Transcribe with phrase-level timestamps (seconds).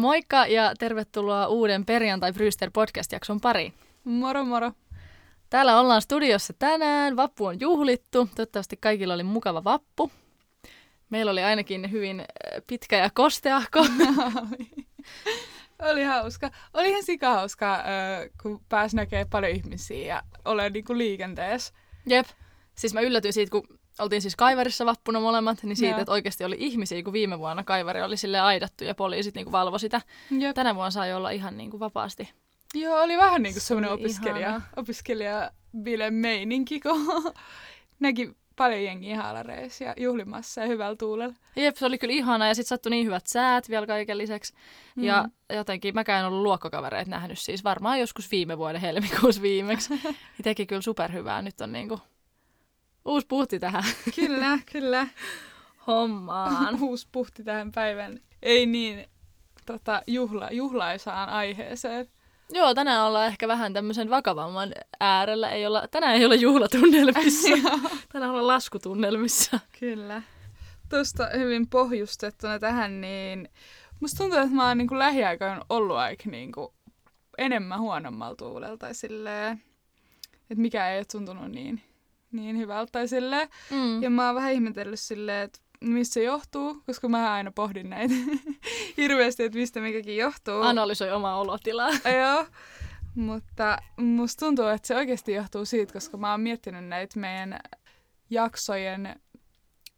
[0.00, 3.74] Moikka ja tervetuloa uuden Perjantai Brewster podcast-jakson pariin.
[4.04, 4.72] Moro moro.
[5.50, 7.16] Täällä ollaan studiossa tänään.
[7.16, 8.28] Vappu on juhlittu.
[8.36, 10.10] Toivottavasti kaikilla oli mukava vappu.
[11.10, 12.26] Meillä oli ainakin hyvin äh,
[12.66, 13.86] pitkä ja kosteahko.
[15.90, 16.50] oli hauska.
[16.74, 17.84] Oli ihan sika hauska,
[18.42, 21.74] kun pääsi näkemään paljon ihmisiä ja ole niinku liikenteessä.
[22.06, 22.26] Jep.
[22.74, 26.00] Siis mä yllätyin siitä, kun oltiin siis Kaivarissa vappuna molemmat, niin siitä, Joo.
[26.00, 29.78] että oikeasti oli ihmisiä, kun viime vuonna Kaivari oli sille aidattu ja poliisit niin valvo
[29.78, 30.00] sitä.
[30.30, 30.54] Jep.
[30.54, 32.30] Tänä vuonna sai olla ihan niin kuin vapaasti.
[32.74, 35.50] Joo, oli vähän niin kuin semmoinen opiskelija, opiskelija
[35.82, 37.06] bile meininki, kun
[38.00, 41.34] näki paljon jengiä haalareissa ja juhlimassa ja hyvällä tuulella.
[41.56, 44.54] Jep, se oli kyllä ihana ja sitten sattui niin hyvät säät vielä kaiken lisäksi.
[44.96, 45.04] Mm.
[45.04, 50.00] Ja jotenkin mäkään en ollut luokkokavereita nähnyt siis varmaan joskus viime vuoden helmikuussa viimeksi.
[50.42, 51.42] teki kyllä superhyvää.
[51.42, 52.00] Nyt on niinku
[53.04, 53.84] uusi puhti tähän.
[54.16, 55.06] kyllä, kyllä.
[55.86, 56.78] Hommaan.
[56.82, 58.20] uusi puhti tähän päivän.
[58.42, 59.06] Ei niin
[59.66, 62.08] tota, juhla, juhlaisaan aiheeseen.
[62.52, 65.50] Joo, tänään ollaan ehkä vähän tämmöisen vakavamman äärellä.
[65.50, 67.48] Ei olla, tänään ei olla juhlatunnelmissa.
[68.12, 69.60] tänään ollaan laskutunnelmissa.
[69.80, 70.22] Kyllä.
[70.88, 73.48] Tuosta hyvin pohjustettuna tähän, niin
[74.00, 76.68] musta tuntuu, että mä oon niin lähiaikoina ollut aika niin kuin
[77.38, 77.80] enemmän
[78.78, 79.62] tai silleen,
[80.50, 81.82] että mikä ei ole tuntunut niin,
[82.32, 83.48] niin hyvältä tai silleen.
[83.70, 84.02] Mm.
[84.02, 88.14] Ja mä oon vähän ihmetellyt silleen, että mistä se johtuu, koska mä aina pohdin näitä
[88.96, 90.62] hirveästi, että mistä mikäkin johtuu.
[90.62, 91.90] Analysoi omaa olotilaa.
[92.20, 92.46] Joo,
[93.14, 97.58] mutta musta tuntuu, että se oikeasti johtuu siitä, koska mä oon miettinyt näitä meidän
[98.30, 99.20] jaksojen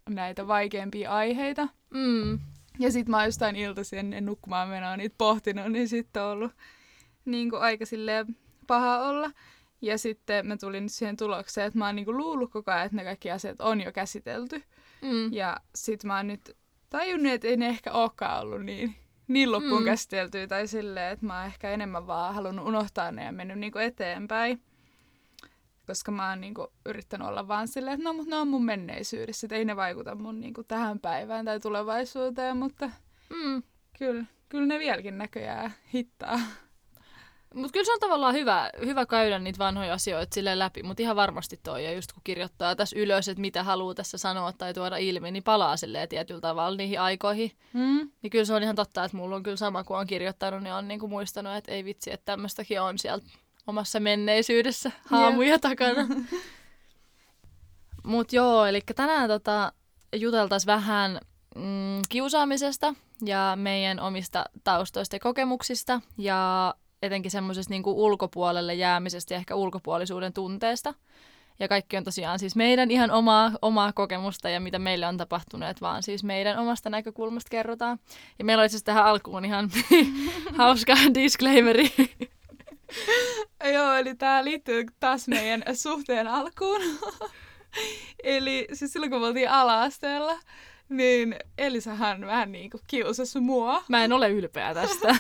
[0.09, 1.69] näitä vaikeampia aiheita.
[1.91, 2.39] Mm.
[2.79, 6.53] Ja sit mä oon jostain iltaisin ennen nukkumaan menoa niitä pohtinut, niin sitten on ollut
[7.25, 8.37] niin kuin aika silleen
[8.67, 9.31] paha olla.
[9.83, 13.05] Ja sitten mä tulin siihen tulokseen, että mä oon niinku luullut koko ajan, että ne
[13.05, 14.63] kaikki asiat on jo käsitelty.
[15.03, 15.33] Mm.
[15.33, 16.57] Ja sit mä oon nyt
[16.91, 18.95] tajunnut, että ei ne ehkä olekaan ollut niin,
[19.29, 19.85] niin loppuun mm.
[19.85, 20.47] käsiteltyä.
[20.47, 24.63] Tai silleen, että mä oon ehkä enemmän vaan halunnut unohtaa ne ja mennyt niinku eteenpäin.
[25.87, 29.47] Koska mä oon niinku yrittänyt olla vaan silleen, että no, mutta ne on mun menneisyydessä.
[29.47, 32.57] Että ei ne vaikuta mun niinku tähän päivään tai tulevaisuuteen.
[32.57, 32.91] Mutta
[33.31, 33.63] mm.
[33.99, 36.41] kyllä, kyllä ne vieläkin näköjään hittaa.
[37.55, 41.17] Mutta kyllä se on tavallaan hyvä, hyvä käydä niitä vanhoja asioita sille läpi, mutta ihan
[41.17, 41.85] varmasti toi.
[41.85, 45.43] Ja just kun kirjoittaa tässä ylös, että mitä haluaa tässä sanoa tai tuoda ilmi, niin
[45.43, 47.53] palaa silleen tietyllä tavalla niihin aikoihin.
[47.73, 48.11] Mm.
[48.23, 50.75] Niin kyllä se on ihan totta, että mulla on kyllä sama kuin on kirjoittanut, niin
[50.75, 53.25] on niinku muistanut, että ei vitsi, että tämmöistäkin on siellä
[53.67, 55.61] omassa menneisyydessä haamuja yeah.
[55.61, 56.09] takana.
[58.05, 59.73] Mutta joo, eli tänään tota,
[60.17, 61.21] juteltaisiin vähän
[61.57, 66.01] mm, kiusaamisesta ja meidän omista taustoista ja kokemuksista.
[66.19, 70.95] Ja etenkin semmoisesta niin ulkopuolelle jäämisestä ja ehkä ulkopuolisuuden tunteesta.
[71.61, 75.81] Ja kaikki on tosiaan siis meidän ihan omaa, omaa kokemusta ja mitä meille on tapahtunut,
[75.81, 77.99] vaan siis meidän omasta näkökulmasta kerrotaan.
[78.39, 79.71] Ja meillä oli siis tähän alkuun ihan
[80.59, 81.93] hauska disclaimeri.
[83.75, 86.81] Joo, eli tämä liittyy taas meidän suhteen alkuun.
[88.25, 90.39] eli siis silloin kun me oltiin ala-asteella,
[90.89, 93.85] niin Elisahan vähän niin kuin kiusasi mua.
[93.89, 95.17] Mä en ole ylpeä tästä.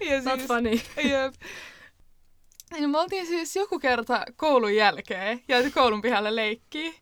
[0.00, 0.80] Ja Not siis, funny.
[1.10, 1.34] Jep.
[2.80, 7.00] Ja me oltiin siis joku kerta koulun jälkeen ja koulun pihalle leikki.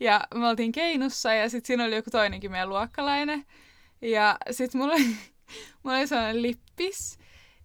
[0.00, 3.46] Ja me oltiin keinussa ja sitten siinä oli joku toinenkin meidän luokkalainen.
[4.02, 5.04] Ja sitten mulla, oli,
[5.82, 7.18] mulla oli sellainen lippis.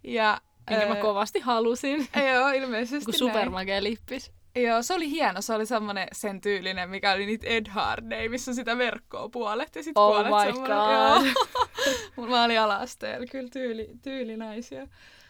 [0.03, 2.07] Ja, Minkä öö, mä kovasti halusin.
[2.33, 4.31] Joo, ilmeisesti Kun supermagea lippis.
[4.61, 5.41] Joo, se oli hieno.
[5.41, 9.83] Se oli semmoinen sen tyylinen, mikä oli niitä Ed Hardney, missä sitä verkkoa puolet ja
[9.83, 10.69] sitten oh puolet my God.
[12.17, 12.27] Joo.
[12.29, 14.87] Mä olin alasteella, kyllä tyyli, tyylinäisiä.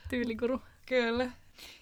[0.10, 0.62] Tyylikuru.
[0.86, 1.32] Kyllä.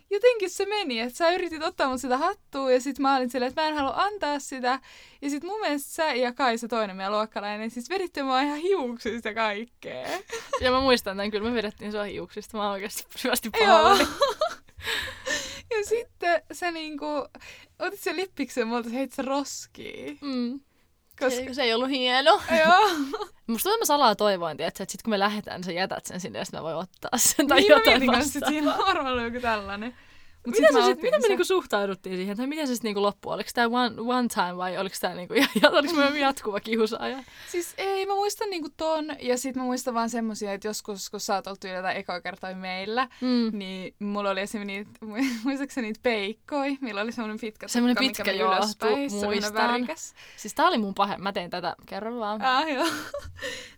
[0.10, 3.50] Jotenkin se meni, että sä yritit ottaa mun sitä hattua ja sit mä olin silleen,
[3.50, 4.80] että mä en halua antaa sitä.
[5.22, 9.34] Ja sit mun mielestä sä ja Kaisa, toinen meidän luokkalainen, siis veditte mua ihan hiuksista
[9.34, 10.08] kaikkea.
[10.62, 12.58] Ja mä muistan tämän, kyllä me vedettiin sua hiuksista.
[12.58, 14.08] Mä oon oikeasti syvästi pahoillani.
[16.58, 17.06] Sitten sä niinku,
[17.80, 20.18] otit sen lippiksen multa, heit se roskii.
[20.22, 20.60] Mm.
[21.20, 21.46] Koska...
[21.46, 22.42] Se, se ei ollut hieno.
[22.60, 22.90] Joo.
[23.48, 26.64] Musta mä salaa toivoin, että sit kun me lähdetään, sä jätät sen sinne sitten mä
[26.64, 29.96] voin ottaa sen tai niin, jotain mä mietin, että siinä on varmaan joku tällainen.
[30.48, 32.38] Mut miten, se sit, miten me niinku suhtauduttiin siihen?
[32.38, 33.34] Tai miten se sitten niinku loppui?
[33.34, 35.34] Oliko tämä one, one time vai oliko tämä niinku,
[35.78, 37.24] oliko me jatkuva kiusaaja?
[37.52, 39.06] Siis ei, mä muistan niinku ton.
[39.22, 42.56] Ja sitten mä muistan vaan semmosia, että joskus kun sä oot oltu jotain ekoa kertaa
[42.56, 43.58] meillä, mm.
[43.58, 48.46] niin mulla oli esimerkiksi niitä, muistaakseni niitä peikkoi, millä oli semmoinen pitkä Semmoinen pitkä mikä
[48.46, 49.88] ylöspäin, muistan.
[50.38, 52.42] Siis tää oli mun pahe, mä tein tätä, kerran vaan.
[52.42, 52.88] Ah, joo.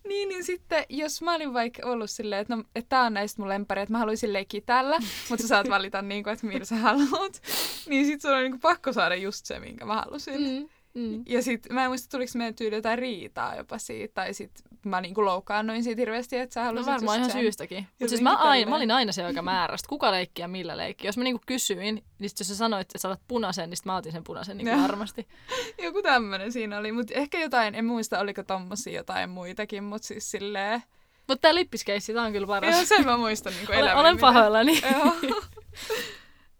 [0.08, 3.42] niin, niin sitten, jos mä olin vaikka ollut silleen, että, no, että tää on näistä
[3.42, 6.68] mun lempäri, että mä haluaisin leikkiä tällä, mutta sä saat valita niin kuin, että mitä
[6.68, 7.42] sä haluat.
[7.88, 10.40] niin sit sun on niinku pakko saada just se, minkä mä halusin.
[10.40, 10.68] Mm.
[10.94, 11.22] Mm.
[11.28, 14.50] Ja sit mä en muista, tuliko meidän tyyli jotain riitaa jopa siitä, tai sit
[14.84, 17.40] mä niinku loukkaannuin siitä hirveästi, että sä No halusit varmaan ihan sen.
[17.40, 17.86] syystäkin.
[17.90, 21.06] Mutta siis mä, aina, mä olin aina se, joka määräsi, kuka leikki ja millä leikki.
[21.06, 23.96] Jos mä niinku kysyin, niin sit jos sä sanoit, että sä otat punaisen, niin mä
[23.96, 24.82] otin sen punaisen niinku Joo.
[24.82, 25.28] varmasti.
[25.84, 30.30] Joku tämmönen siinä oli, mutta ehkä jotain, en muista oliko tommosia jotain muitakin, mutta siis
[30.30, 30.82] silleen...
[31.28, 32.74] Mutta tää lippiskeissi, tää on kyllä paras.
[32.76, 34.80] Joo, sen mä muistan niinku olen, elämäni, olen mitä- pahoillani.
[34.92, 35.14] Joo.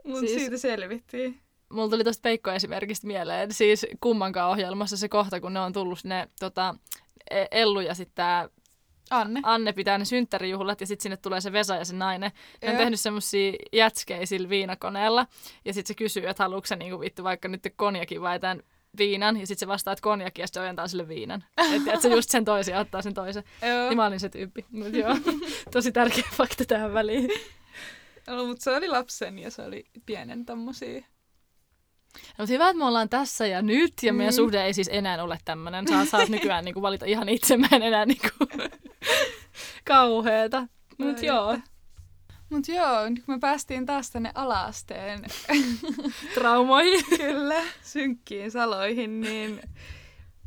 [0.05, 1.41] Mut Siis- siitä selvittiin.
[1.69, 5.99] Mulla tuli tosta Peikko esimerkistä mieleen, siis kummankaan ohjelmassa se kohta, kun ne on tullut
[6.05, 6.75] ne tota,
[7.31, 8.49] E- Ellu ja sitten tää
[9.11, 9.41] Anne.
[9.43, 12.31] Anne pitää ne synttärijuhlat ja sitten sinne tulee se Vesa ja se nainen.
[12.63, 12.83] Ne on Joo.
[12.83, 15.27] tehnyt semmosia jätskejä sillä viinakoneella
[15.65, 18.63] ja sitten se kysyy, että haluatko se niinku vittu vaikka nyt konjakin vai tämän
[18.99, 21.45] viinan ja sitten se vastaa, että konjaki ja sitten se ojentaa sille viinan.
[21.75, 23.45] Että et se just sen toisen ja ottaa sen toisen.
[23.63, 23.89] Joo.
[23.89, 24.65] Niin mä olin se tyyppi.
[24.71, 25.17] Mut joo,
[25.73, 27.31] tosi tärkeä fakta tähän väliin.
[28.31, 31.01] No, mutta se oli lapsen ja se oli pienen tommosia.
[31.01, 34.37] No, mutta hyvä, että me ollaan tässä ja nyt, ja meidän Mm.
[34.37, 35.89] suhde ei siis enää ole tämmöinen.
[35.89, 38.29] Sä saat nykyään niinku valita ihan itse, mä en enää niinku
[39.85, 40.67] kauheeta.
[40.99, 41.59] Mut Ai joo,
[42.51, 45.25] Mut joo, nyt me päästiin taas tänne alaasteen
[46.35, 47.05] traumoihin.
[47.17, 49.61] kyllä synkkiin saloihin, niin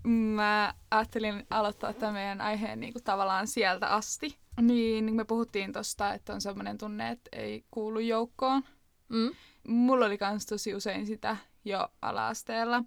[0.08, 4.38] mä ajattelin aloittaa tämän meidän aiheen niin kuin tavallaan sieltä asti.
[4.62, 8.64] Niin me puhuttiin tosta, että on semmoinen tunne, että ei kuulu joukkoon.
[9.10, 9.32] Mm.
[9.68, 12.84] Mulla oli kans tosi usein sitä jo ala-asteella.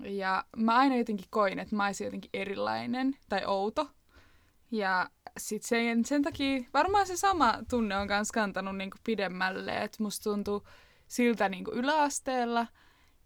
[0.00, 3.90] Ja mä aina jotenkin koin, että mä olisin jotenkin erilainen tai outo.
[4.70, 10.02] Ja sit sen, sen takia varmaan se sama tunne on kans kantanut niinku pidemmälle, että
[10.02, 10.66] musta tuntuu
[11.06, 12.66] siltä niinku yläasteella,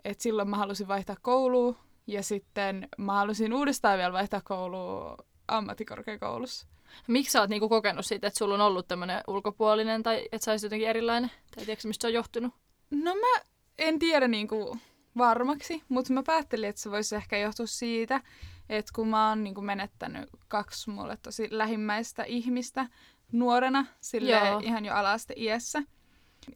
[0.05, 5.17] että silloin mä halusin vaihtaa koulua ja sitten mä halusin uudestaan vielä vaihtaa koulua
[5.49, 6.67] ammattikorkeakoulussa.
[7.09, 10.51] Miksi sä oot niinku kokenut siitä, että sulla on ollut tämmöinen ulkopuolinen tai että sä
[10.51, 11.31] olisit jotenkin erilainen?
[11.57, 12.55] Tai tiedätkö, mistä se on johtunut?
[12.91, 13.43] No mä
[13.79, 14.79] en tiedä niinku
[15.19, 18.21] varmaksi, mutta mä päättelin, että se voisi ehkä johtua siitä,
[18.69, 22.87] että kun mä oon niinku menettänyt kaksi mulle tosi lähimmäistä ihmistä
[23.33, 24.33] nuorena, sille
[24.63, 25.83] ihan jo alaste iässä,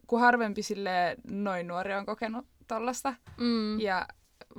[0.07, 3.13] kun harvempi sille noin nuori on kokenut tollasta.
[3.37, 3.79] Mm.
[3.79, 4.07] Ja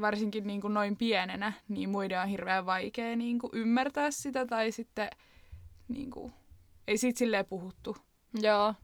[0.00, 4.72] varsinkin niin kuin noin pienenä, niin muiden on hirveän vaikea niin kuin ymmärtää sitä tai
[4.72, 5.10] sitten
[5.88, 6.32] niin kuin,
[6.88, 7.96] ei siitä silleen puhuttu.
[8.42, 8.74] Joo.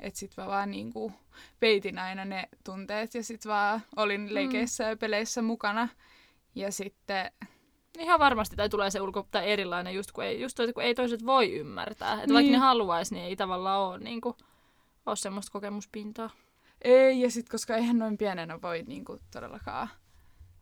[0.00, 1.14] Että sit mä vaan niin kuin,
[1.60, 5.88] peitin aina ne tunteet ja sit vaan olin leikeissä ja peleissä mukana.
[6.54, 7.30] Ja sitten,
[7.98, 10.94] Ihan varmasti, tai tulee se ulko- tai erilainen, just kun ei, just toi, kun ei
[10.94, 12.12] toiset voi ymmärtää.
[12.12, 12.34] Että Niin.
[12.34, 14.34] vaikka ne haluaisi, niin ei tavallaan ole, niin kuin,
[15.06, 16.30] ole semmoista kokemuspintaa.
[16.82, 19.88] ei, ja sit koska eihän noin pienenä voi niin kuin, todellakaan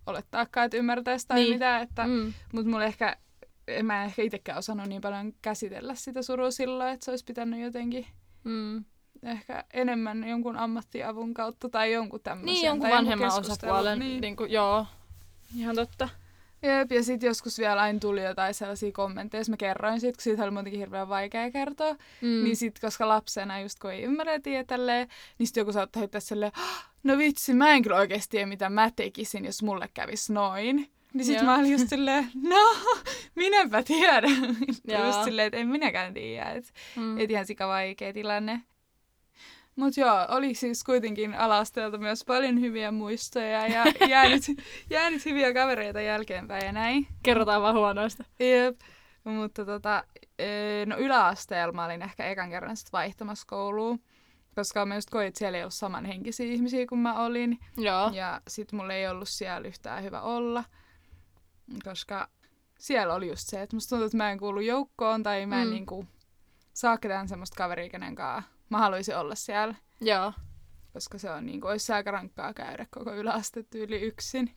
[0.09, 1.53] olettaakaan, että ymmärtäisi tai Niin.
[1.53, 1.79] mitä.
[1.81, 2.33] Että, Mm.
[2.53, 3.17] Mutta mulla ehkä,
[3.69, 7.61] en mä ehkä itsekään osannut niin paljon käsitellä sitä surua silloin, että se olisi pitänyt
[7.61, 8.07] jotenkin
[8.45, 8.85] Mm.
[9.23, 12.55] ehkä enemmän jonkun ammattiavun kautta tai jonkun tämmöisen.
[12.55, 13.73] Niin, jonkun tai vanhemman keskustelun.
[13.75, 13.99] osapuolen.
[13.99, 14.21] Niin.
[14.21, 14.87] Niin kuin, joo,
[15.57, 16.09] ihan totta.
[16.63, 20.23] Jep, ja sitten joskus vielä aina tuli jotain sellaisia kommentteja, jos mä kerroin siitä, kun
[20.23, 21.93] siitä oli muutenkin hirveän vaikea kertoa.
[22.21, 22.45] Mm.
[22.45, 24.33] Niin sit, koska lapsena just kun ei ymmärrä
[24.67, 25.09] tälleen,
[25.39, 28.71] niin sit joku saattaa heittää silleen, "Ah, no vitsi, mä en kyllä oikeasti tiedä, mitä
[28.71, 30.91] mä tekisin, jos mulle kävis noin.
[31.15, 31.45] Niin sit Joo.
[31.45, 32.77] mä olin just silleen, no,
[33.35, 34.31] minäpä tiedän.
[35.07, 36.51] Just silleen, että en minäkään tiedä.
[36.51, 37.19] Et, mm.
[37.21, 38.61] et ihan sika vaikea tilanne.
[39.79, 44.43] Mut joo, oli siis kuitenkin alasteelta myös paljon hyviä muistoja ja jäänyt,
[44.91, 47.07] jäänyt hyviä kavereita jälkeenpäin ja näin.
[47.23, 48.25] Kerrotaan vaan huonoista.
[48.39, 48.81] Jep.
[49.25, 50.05] Mutta tota,
[50.39, 54.01] ee, no yläasteella mä olin ehkä ekan kerran sit vaihtamassa kouluun.
[54.55, 57.59] Koska mä just koin, että siellä ei ollut samanhenkisiä ihmisiä kuin mä olin.
[57.77, 58.11] Joo.
[58.13, 60.65] Ja sit mulla ei ollut siellä yhtään hyvä olla.
[61.85, 62.29] Koska
[62.79, 65.67] siellä oli just se, että musta tuntuu, että mä en kuulu joukkoon tai mä en
[65.67, 65.71] Mm.
[65.71, 65.75] mm.
[65.75, 66.07] niinku
[66.75, 69.75] saa ketään semmoista kaveria, kenen kanssa mä haluaisin olla siellä.
[70.01, 70.33] Joo.
[70.93, 74.51] Koska se on niinku, olisi se aika rankkaa käydä koko yläaste tyyli yksin.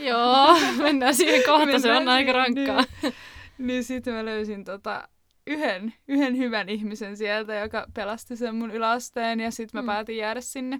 [0.00, 2.84] Joo, mennään siihen kohta, se on Mennään aika siihen, rankkaa.
[3.02, 3.14] Niin,
[3.58, 5.08] niin sitten mä löysin tota,
[5.46, 9.84] yhden, yhden hyvän ihmisen sieltä, joka pelasti sen mun yläasteen ja sitten mä Mm.
[9.84, 9.94] mm.
[9.94, 10.78] päätin jäädä sinne.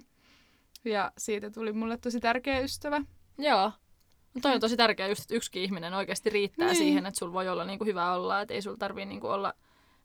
[0.85, 3.01] Ja siitä tuli mulle tosi tärkeä ystävä.
[3.37, 3.71] Joo.
[4.35, 6.75] No toi on tosi tärkeää just, että yksikin ihminen oikeasti riittää Niin.
[6.77, 9.53] siihen, että sulla voi olla niinku hyvä olla, että ei sulla tarvii niinku olla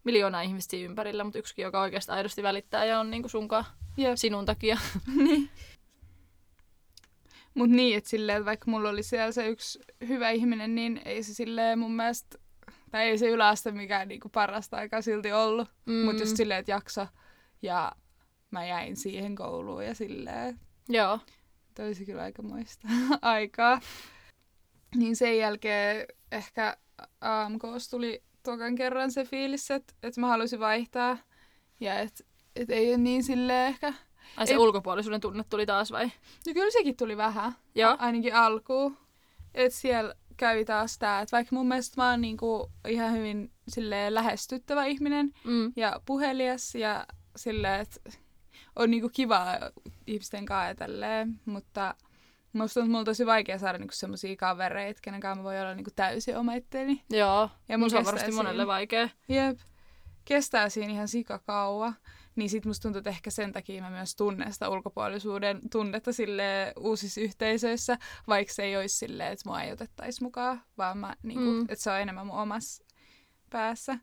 [0.04, 3.64] miljoonaa ihmistä ympärillä, mutta yksikin, joka oikeasti aidosti välittää ja on niinku sunkaan
[3.96, 4.16] Jep.
[4.16, 4.78] sinun takia.
[5.24, 5.50] niin.
[7.54, 11.22] Mut niin, että silleen, että vaikka mulla oli siellä se yksi hyvä ihminen, niin ei
[11.22, 12.38] se silleen mun mielestä,
[12.90, 15.68] tai ei se yläaste mikään niinku parasta aikaa silti ollut.
[15.86, 16.04] Mm.
[16.04, 17.06] Mutta just silleen, että jakso.
[17.62, 17.92] Ja
[18.50, 21.18] mä jäin siihen kouluun ja silleen, Joo.
[21.74, 22.88] toisi kyllä aika muista
[23.22, 23.80] aikaa.
[24.94, 26.76] Niin sen jälkeen ehkä
[27.20, 31.18] AMKs tuli tokan kerran se fiilis, että, että mä halusin vaihtaa.
[31.80, 32.24] Ja että
[32.56, 33.92] et ei ole niin silleen ehkä...
[34.36, 36.10] Ai se Ei- ulkopuolisuuden tunne tuli taas vai?
[36.46, 37.96] No kyllä sekin tuli vähän, Joo.
[37.98, 38.96] ainakin alkuun.
[39.54, 44.14] Että siellä kävi taas tää, että vaikka mun mielestä mä oon niinku ihan hyvin silleen
[44.14, 45.72] lähestyttävä ihminen mm.
[45.76, 48.00] ja puhelias ja silleen, että
[48.76, 49.46] on niinku kiva
[50.06, 51.94] ihmisten kanssa ja tälleen, mutta
[52.58, 55.74] musta on, mulla on tosi vaikea saada niinku semmosia kavereita, kenen kanssa mä voi olla
[55.74, 57.02] niinku täysin oma itteeni.
[57.10, 59.08] Joo, ja mun se on varmasti monelle vaikea.
[59.28, 59.58] Jep.
[60.24, 61.94] Kestää siinä ihan sikakauan
[62.36, 66.72] niin sit musta tuntuu, että ehkä sen takia mä myös tunnen sitä ulkopuolisuuden tunnetta sille
[66.78, 71.50] uusissa yhteisöissä, vaikka se ei olisi silleen, että mua ei otettaisi mukaan, vaan mä, niinku,
[71.50, 71.62] mm.
[71.62, 72.84] että se on enemmän mun omassa
[73.50, 73.98] päässä.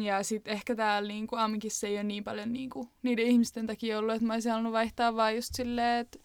[0.00, 4.14] Ja sitten ehkä täällä niinku, Amikissa ei ole niin paljon niinku, niiden ihmisten takia ollut,
[4.14, 6.18] että mä olisin halunnut vaihtaa vaan just silleen, että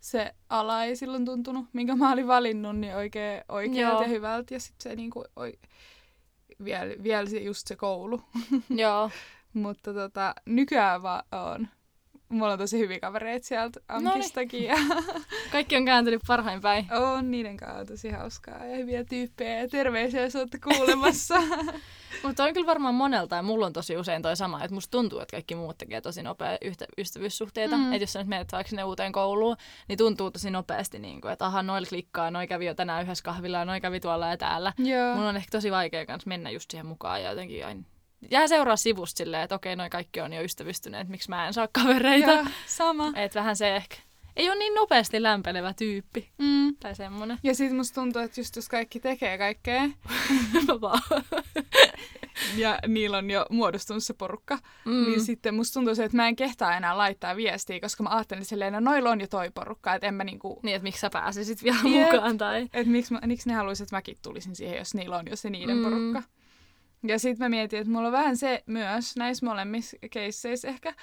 [0.00, 4.54] se ala ei silloin tuntunut, minkä mä olin valinnut, niin oikein oikealta ja hyvältä.
[4.54, 5.52] Ja sitten se niinku, oi,
[6.64, 8.20] vielä, vielä se, just se koulu.
[8.82, 9.10] Joo.
[9.52, 11.68] Mutta tota, nykyään vaan on.
[12.28, 14.64] Mulla on tosi hyviä kavereita sieltä Ankistakin.
[14.64, 14.76] Ja...
[15.52, 16.86] Kaikki on kääntynyt parhain päin.
[16.92, 21.34] On, niiden kanssa on tosi hauskaa ja hyviä tyyppejä ja terveisiä, jos olette kuulemassa.
[22.22, 25.18] Mutta on kyllä varmaan monelta ja mulla on tosi usein toi sama, että musta tuntuu,
[25.18, 27.76] että kaikki muut tekee tosi nopea yhtä, ystävyyssuhteita.
[27.76, 27.92] Mm.
[27.92, 29.56] Että jos sä nyt menet vaikka sinne uuteen kouluun,
[29.88, 33.24] niin tuntuu tosi nopeasti, niin kuin, että aha, noilla klikkaa, noi kävi jo tänään yhdessä
[33.24, 34.72] kahvilla ja noi kävi tuolla ja täällä.
[34.78, 35.14] Joo.
[35.14, 37.82] Mulla on ehkä tosi vaikea kanssa mennä just siihen mukaan ja jotenkin aina
[38.30, 41.68] jää seuraa sivusta silleen, että okei, noin kaikki on jo ystävystyneet, miksi mä en saa
[41.72, 42.30] kavereita.
[42.30, 43.12] Ja, sama.
[43.16, 43.96] Et vähän se ehkä
[44.36, 46.28] ei ole niin nopeasti lämpelevä tyyppi.
[46.38, 46.76] Mm.
[46.80, 47.38] Tai semmonen.
[47.42, 49.82] Ja sit musta tuntuu, että just jos kaikki tekee kaikkea.
[52.56, 54.58] ja niillä on jo muodostunut se porukka.
[54.84, 55.04] Mm.
[55.04, 58.44] Niin sitten musta tuntuu se, että mä en kehtaa enää laittaa viestiä, koska mä ajattelin
[58.44, 60.60] silleen, no noilla on jo toi porukka, että en mä niinku...
[60.62, 62.12] Niin, että miksi sä pääsisit vielä yep.
[62.12, 62.62] mukaan tai...
[62.62, 65.76] Että miksi, miksi ne haluaisivat, että mäkin tulisin siihen, jos niillä on jo se niiden
[65.76, 65.84] mm.
[65.84, 66.22] porukka.
[67.02, 70.94] Ja sitten mä mietin, että mulla on vähän se myös näissä molemmissa keisseissä ehkä,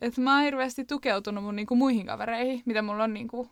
[0.00, 3.50] että mä oon hirveästi tukeutunut mun niinku muihin kavereihin, mitä mulla on niinku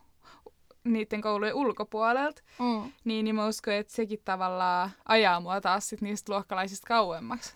[0.84, 2.42] niiden koulujen ulkopuolelta.
[2.58, 2.92] Mm.
[3.04, 7.54] Niin, niin mä uskon, että sekin tavallaan ajaa mua taas sit niistä luokkalaisista kauemmaksi.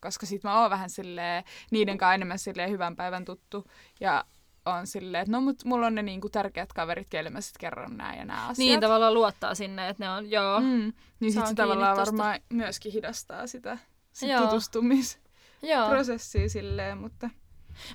[0.00, 3.64] Koska sit mä oon vähän silleen, niiden kanssa enemmän silleen hyvän päivän tuttu.
[4.00, 4.24] Ja
[4.66, 7.96] on silleen, että no mut mulla on ne niinku tärkeät kaverit, keille mä sit kerron
[7.96, 8.58] nää ja nää asiat.
[8.58, 10.60] Niin, tavallaan luottaa sinne, että ne on, joo.
[10.60, 10.92] Mm.
[11.20, 12.12] Niin sit se tavallaan tosta.
[12.12, 13.78] varmaan myöskin hidastaa sitä
[14.12, 17.30] sit tutustumisprosessia silleen, mutta...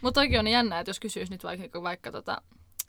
[0.02, 2.42] Mutta toki on jännä, että jos kysyisi nyt vaikka, vaikka tota,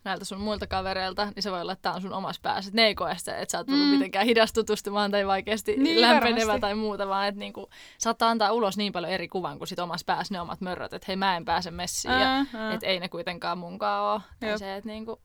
[0.04, 2.70] näiltä sun muilta kavereilta, niin se voi olla, että tämä on sun omassa päässä.
[2.74, 3.90] Ne ei koe sitä, että sä oot tullut mm.
[3.90, 6.60] mitenkään hidastutustumaan tai vaikeasti niin, lämpenevä varmasti.
[6.60, 10.04] tai muuta, vaan että niinku, saattaa antaa ulos niin paljon eri kuvan kuin sit omassa
[10.04, 12.40] päässä ne omat mörröt, että hei mä en pääse messiin ja
[12.74, 14.20] että ei ne kuitenkaan munkaan ole.
[14.40, 15.20] Tai se, niinku,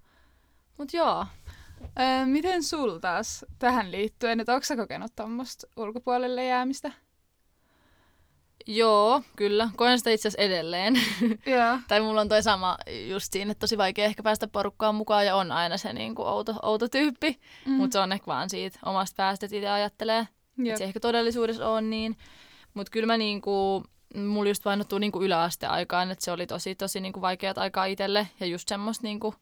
[0.78, 1.26] mut joo.
[2.00, 6.92] Öö, miten sul taas tähän liittyen, että onko sä kokenut tuommoista ulkopuolelle jäämistä?
[8.68, 9.70] Joo, kyllä.
[9.76, 10.94] Koen sitä itse asiassa edelleen.
[11.48, 11.80] Yeah.
[11.88, 12.78] tai mulla on toi sama
[13.10, 16.28] just siinä, että tosi vaikea ehkä päästä porukkaan mukaan ja on aina se niin kuin
[16.28, 17.40] outo, outo tyyppi.
[17.66, 17.72] Mm.
[17.72, 20.28] Mutta se on ehkä vaan siitä omasta päästä, että itse ajattelee.
[20.60, 20.68] Yep.
[20.68, 22.18] Että se ehkä todellisuudessa on niin.
[22.74, 23.84] Mutta kyllä mä niin kuin,
[24.16, 27.86] mulla just painottuu niin kuin yläasteaikaan, että se oli tosi, tosi niin kuin vaikeat aikaa
[27.86, 28.28] itselle.
[28.40, 29.36] Ja just semmoista niin kuin,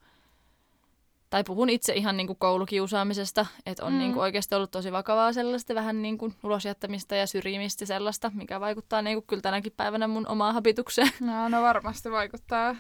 [1.34, 4.00] tai puhun itse ihan niin kuin koulukiusaamisesta, että on mm.
[4.00, 8.60] niin kuin oikeasti ollut tosi vakavaa sellaista vähän niin kuin ulosjättämistä ja syrjimistä sellaista, mikä
[8.60, 11.12] vaikuttaa niin kuin kyllä tänäkin päivänä mun omaan habitukseen.
[11.22, 12.76] No, no varmasti vaikuttaa.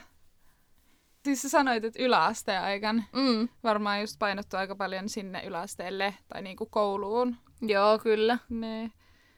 [1.24, 3.50] Siis sä sanoit, että yläasteen aikan mm.
[3.64, 7.36] varmaan just painottuu aika paljon sinne yläasteelle tai niin kuin kouluun.
[7.62, 8.38] Joo, kyllä.
[8.50, 8.92] Ne.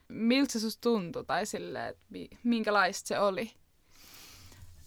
[0.07, 2.03] Miltä se susta tuntui tai sille, että
[2.43, 3.51] minkälaista se oli?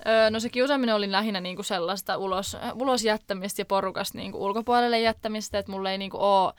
[0.06, 5.00] Öö, no se kiusaaminen oli lähinnä niinku sellaista ulos, ulos jättämistä ja porukasta niinku ulkopuolelle
[5.00, 6.52] jättämistä, että mulla ei niinku ole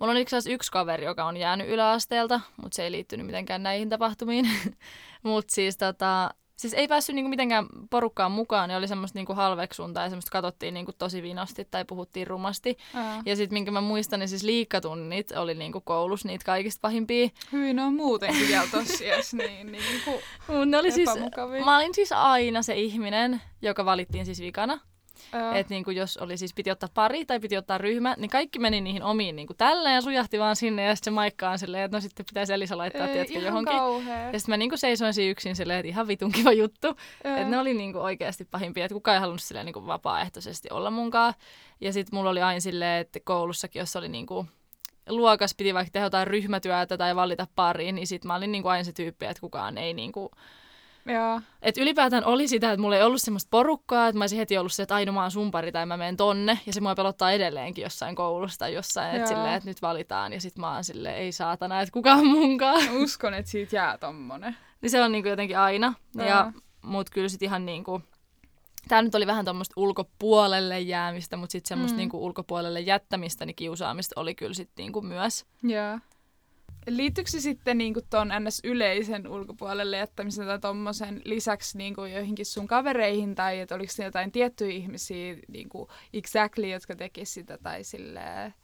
[0.00, 3.88] Mulla on itse yksi kaveri, joka on jäänyt yläasteelta, mutta se ei liittynyt mitenkään näihin
[3.88, 4.48] tapahtumiin.
[5.22, 10.02] mutta siis tota, Siis ei päässyt niinku mitenkään porukkaan mukaan, niin oli semmoista niinku halveksuntaa
[10.02, 12.76] ja semmoista katsottiin niinku tosi vinosti tai puhuttiin rumasti.
[12.94, 13.22] Ää.
[13.26, 17.28] Ja sitten minkä mä muistan, niin siis liikkatunnit oli niinku koulussa niitä kaikista pahimpia.
[17.52, 21.10] Hyvin on muutenkin vielä tosias niin, niin kuin ne oli siis,
[21.64, 24.80] Mä olin siis aina se ihminen, joka valittiin siis vikana.
[25.54, 28.80] Että niinku, jos oli siis piti ottaa pari tai piti ottaa ryhmä, niin kaikki meni
[28.80, 32.00] niihin omiin niinku tällä ja sujahti vaan sinne ja sitten se maikkaan silleen, että no
[32.00, 33.76] sitten pitäisi Elisa laittaa Ei, tiedätkö, johonkin.
[33.76, 34.30] Kauhea.
[34.32, 36.88] Ja sitten mä niinku seisoin siinä yksin silleen, että ihan vitun kiva juttu.
[37.24, 41.34] Että ne oli niinku oikeasti pahimpia, että kukaan ei halunnut silleen niinku vapaaehtoisesti olla munkaan.
[41.80, 44.46] Ja sitten mulla oli aina silleen, että koulussakin, jos oli niinku
[45.08, 48.84] luokas piti vaikka tehdä jotain ryhmätyötä tai valita pariin, niin sitten mä olin niinku aina
[48.84, 50.30] se tyyppi, että kukaan ei niinku
[51.06, 51.40] Joo.
[51.62, 54.72] Et ylipäätään oli sitä, että mulla ei ollut semmoista porukkaa, että mä olisin heti ollut
[54.72, 56.58] se, että aina mä oon sun pari tai mä menen tonne.
[56.66, 60.32] Ja se mua pelottaa edelleenkin jossain koulussa tai jossain, että silleen, että nyt valitaan.
[60.32, 62.84] Ja sit mä oon silleen, ei saatana, että kuka on munkaan.
[62.84, 64.56] Mä uskon, että siitä jää tommonen.
[64.80, 65.94] niin se on niinku jotenkin aina.
[66.14, 66.26] Joo.
[66.26, 66.52] Ja,
[66.82, 68.02] mut kyllä sit ihan niinku,
[68.88, 71.98] tämä nyt oli vähän tuommoista ulkopuolelle jäämistä, mutta sitten semmoista mm.
[71.98, 75.46] niinku ulkopuolelle jättämistä, niin kiusaamista oli kyllä sitten niinku myös.
[75.62, 75.98] Joo.
[76.86, 78.60] Liittyykö se sitten niinku ton ns.
[78.64, 84.72] yleisen ulkopuolelle jättämisen tai tommosen lisäksi niinku joihinkin sun kavereihin tai että oliko jotain tiettyjä
[84.72, 88.54] ihmisiä niinku exactly, jotka tekisivät sitä tai silleen?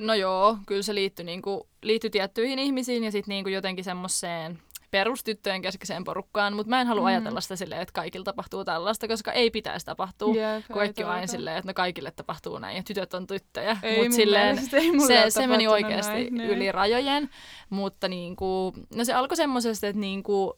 [0.00, 4.58] No joo, kyllä se liittyi, niinku, liittyi tiettyihin ihmisiin ja sitten niinku jotenkin semmoiseen
[4.92, 7.06] perustyttöjen keskeiseen porukkaan, mutta mä en halua mm.
[7.06, 10.34] ajatella sitä silleen, että kaikilla tapahtuu tällaista, koska ei pitäisi tapahtua.
[10.34, 13.76] Yeah, Kaikki vain silleen, että no kaikille tapahtuu näin ja tytöt on tyttöjä.
[13.98, 14.58] Mutta silleen
[15.06, 16.50] se, se meni oikeasti näin, niin.
[16.50, 17.30] yli rajojen.
[17.70, 20.54] Mutta niinku, no se alkoi semmoisesta, että niinku,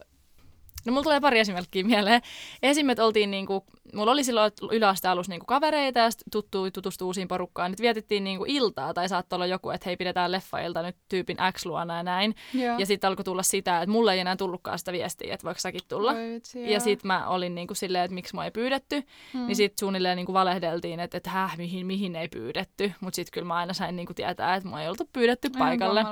[0.87, 2.23] No mulla tulee pari esimerkkiä mieleen.
[2.63, 3.65] Esimerkiksi oltiin niinku,
[3.95, 7.71] mulla oli silloin yläasteen alussa niinku kavereita ja tuttu, tutustui uusiin porukkaan.
[7.71, 11.67] Nyt vietettiin niinku iltaa tai saattoi olla joku, että hei pidetään leffailta nyt tyypin X
[11.67, 12.35] luona ja näin.
[12.55, 12.81] Yeah.
[12.81, 15.81] Ja sitten alkoi tulla sitä, että mulle ei enää tullutkaan sitä viestiä, että voiko säkin
[15.89, 16.15] tulla.
[16.15, 19.03] Vitsi, ja sitten mä olin niinku silleen, että miksi mua ei pyydetty.
[19.33, 19.47] Hmm.
[19.47, 22.93] Niin sitten suunnilleen niinku valehdeltiin, että, että häh, mihin, mihin ei pyydetty.
[23.01, 26.05] Mutta sitten kyllä mä aina sain niinku tietää, että mua ei oltu pyydetty paikalle.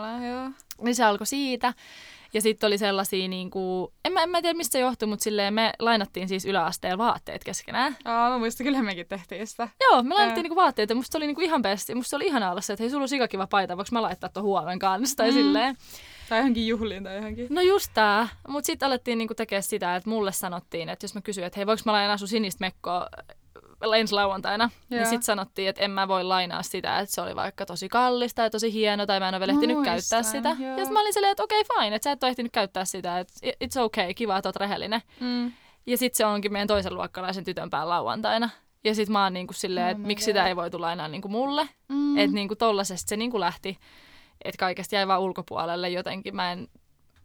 [0.80, 1.74] Niin se alkoi siitä.
[2.34, 5.24] Ja sitten oli sellaisia, niin kuin, en, mä, en mä tiedä mistä se johtui, mutta
[5.24, 7.96] silleen me lainattiin siis yläasteella vaatteet keskenään.
[8.04, 9.68] Aa, mä muistan, kyllä mekin tehtiin sitä.
[9.80, 11.94] Joo, me lainattiin niinku vaatteet ja musta oli niinku ihan besti.
[11.94, 14.44] Musta oli ihana olla se, että hei, sulla on sikakiva paita, voiko mä laittaa tuon
[14.44, 15.34] huomen kanssa tai mm.
[15.34, 15.76] silleen.
[16.28, 17.46] Tai johonkin juhliin tai johonkin.
[17.50, 18.28] No just tää.
[18.48, 21.66] Mutta sitten alettiin niinku tekemään sitä, että mulle sanottiin, että jos mä kysyin, että hei,
[21.66, 23.08] voiko mä lainaa sun sinistä mekkoa
[23.98, 25.02] ensi lauantaina, yeah.
[25.02, 28.42] niin sitten sanottiin, että en mä voi lainaa sitä, että se oli vaikka tosi kallista
[28.42, 30.48] ja tosi hieno, tai mä en ole vielä ehtinyt Muistan, käyttää sitä.
[30.48, 30.70] Joo.
[30.70, 32.84] Ja sitten mä olin silleen, että okei okay, fine, että sä et ole ehtinyt käyttää
[32.84, 33.32] sitä, että
[33.64, 35.02] it's okay, kiva, että oot rehellinen.
[35.20, 35.52] Mm.
[35.86, 38.50] Ja sitten se onkin meidän toisen luokkalaisen tytön päällä lauantaina.
[38.84, 41.68] Ja sitten mä oon niinku silleen, että oh miksi sitä ei voitu lainaa niinku mulle.
[41.88, 42.18] Mm.
[42.18, 43.78] Että niinku tollasesta se niinku lähti,
[44.44, 46.36] että kaikesta jäi vaan ulkopuolelle jotenkin.
[46.36, 46.68] Mä en,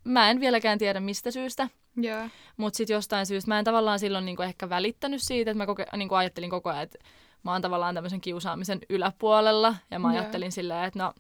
[0.04, 1.70] mä en vieläkään tiedä mistä syystä.
[2.04, 2.32] Yeah.
[2.58, 5.98] Mutta sitten jostain syystä mä en tavallaan silloin niinku ehkä välittänyt siitä, että mä koke-
[5.98, 7.00] niinku ajattelin koko ajan, että
[7.44, 9.76] mä oon tavallaan tämmöisen kiusaamisen yläpuolella.
[9.92, 10.54] Ja mä ajattelin yeah.
[10.54, 11.14] silleen, että no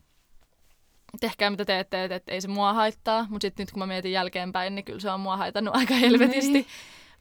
[1.20, 3.28] tehkää mitä teette, että, että ei se mua haittaa.
[3.30, 6.52] Mutta sitten nyt kun mä mietin jälkeenpäin, niin kyllä se on mua haitannut aika helvetisti.
[6.52, 6.66] Niin.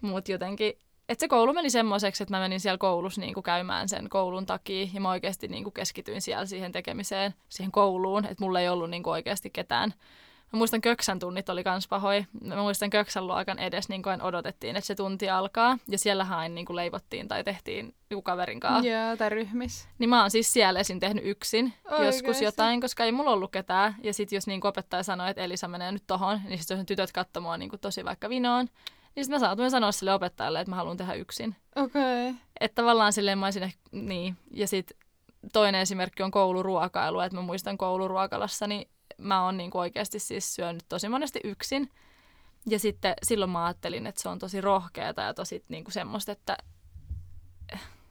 [0.00, 0.72] Mutta jotenkin,
[1.08, 4.46] että se koulu meni semmoiseksi, että mä menin siellä koulussa niin kuin käymään sen koulun
[4.46, 4.86] takia.
[4.92, 8.24] Ja mä oikeasti niin kuin keskityin siellä siihen tekemiseen, siihen kouluun.
[8.24, 9.94] Että mulla ei ollut niin kuin oikeasti ketään
[10.52, 12.26] Mä muistan Köksän tunnit oli kans pahoi.
[12.40, 15.78] Mä muistan Köksän luokan edes niin kuin odotettiin, että se tunti alkaa.
[15.88, 18.88] Ja siellä hain niin kuin leivottiin tai tehtiin joku kaverin kanssa.
[18.90, 19.88] Joo, tai ryhmissä.
[19.98, 22.06] Niin mä oon siis siellä esin tehnyt yksin Oikeasti.
[22.06, 23.96] joskus jotain, koska ei mulla ollut ketään.
[24.02, 27.12] Ja sit jos niin opettaja sanoi, että Elisa menee nyt tohon, niin sit jos tytöt
[27.12, 28.68] katsoo mua niin kuin tosi vaikka vinoon,
[29.16, 31.56] niin sitten mä saatoin sanoa sille opettajalle, että mä haluan tehdä yksin.
[31.76, 32.28] Okei.
[32.28, 32.40] Okay.
[32.60, 34.36] Että tavallaan silleen mä olisin ehkä, niin.
[34.50, 34.98] Ja sitten
[35.52, 40.84] toinen esimerkki on kouluruokailu, että mä muistan kouluruokalassa, niin mä oon niinku oikeasti siis syönyt
[40.88, 41.90] tosi monesti yksin.
[42.66, 46.56] Ja sitten silloin mä ajattelin, että se on tosi rohkeata ja tosi niinku semmoista, että...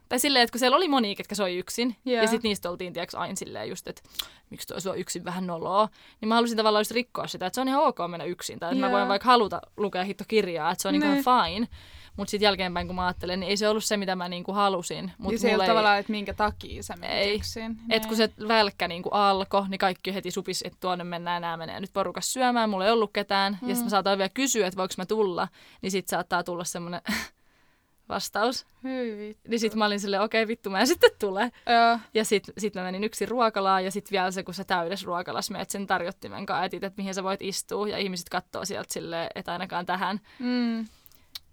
[0.08, 2.22] Tai silleen, että kun siellä oli moni, ketkä soi yksin, yeah.
[2.22, 4.02] ja sitten niistä oltiin tiiäks, aina silleen just, että
[4.50, 5.88] miksi tuo sua yksin vähän noloa,
[6.20, 8.72] niin mä halusin tavallaan just rikkoa sitä, että se on ihan ok mennä yksin, tai
[8.72, 8.80] yeah.
[8.80, 11.68] mä voin vaikka haluta lukea hitto kirjaa, että se on niin ihan fine.
[12.16, 15.12] Mutta sitten jälkeenpäin, kun mä ajattelen, niin ei se ollut se, mitä mä niinku halusin.
[15.18, 17.34] Mut niin se ei ole tavallaan, että minkä takia sä menit ei.
[17.34, 17.78] yksin.
[17.90, 21.80] Et kun se välkkä niinku alkoi, niin kaikki heti supis, että tuonne mennään, nämä menee
[21.80, 23.58] nyt porukas syömään, mulla ei ollut ketään.
[23.62, 23.68] Mm.
[23.68, 25.48] Ja sitten mä saatoin vielä kysyä, että voiko mä tulla,
[25.82, 27.00] niin sitten saattaa tulla semmoinen
[28.08, 28.66] vastaus.
[28.84, 29.50] Hyi vittu.
[29.50, 31.52] Niin sitten mä olin silleen, okei okay, vittu, mä en sitten tule.
[31.66, 31.98] Joo.
[32.14, 35.52] Ja sitten sit mä menin yksin ruokalaan ja sitten vielä se, kun sä täydessä ruokalassa
[35.52, 39.28] menet sen tarjottimen kanssa, etit, että mihin sä voit istua ja ihmiset katsoo sieltä silleen,
[39.34, 40.20] että ainakaan tähän.
[40.38, 40.86] Mm.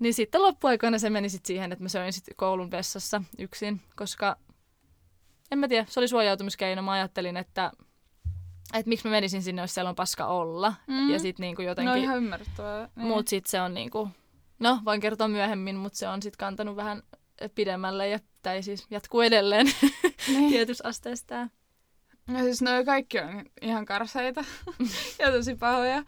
[0.04, 4.38] Niin sitten loppuaikoina se meni sit siihen, että mä söin sit koulun vessassa yksin, koska
[5.52, 6.82] en mä tiedä, se oli suojautumiskeino.
[6.82, 7.72] Mä ajattelin, että,
[8.74, 10.74] että miksi mä menisin sinne, jos siellä on paska olla.
[10.88, 11.10] Mm.
[11.10, 11.90] Ja sit niinku jotenkin...
[11.90, 12.90] No ihan ymmärrettävää.
[12.96, 13.08] Niin.
[13.08, 14.10] Mut sit se on niinku...
[14.60, 17.04] No, voin kertoa myöhemmin, mutta se on sit kantanut vähän
[17.56, 19.66] pidemmälle ja tai siis jatkuu edelleen
[20.28, 20.52] niin.
[20.52, 21.48] tietyssä asteessa.
[22.28, 24.46] No siis noi kaikki on ihan karseita
[25.20, 26.04] ja tosi pahoja.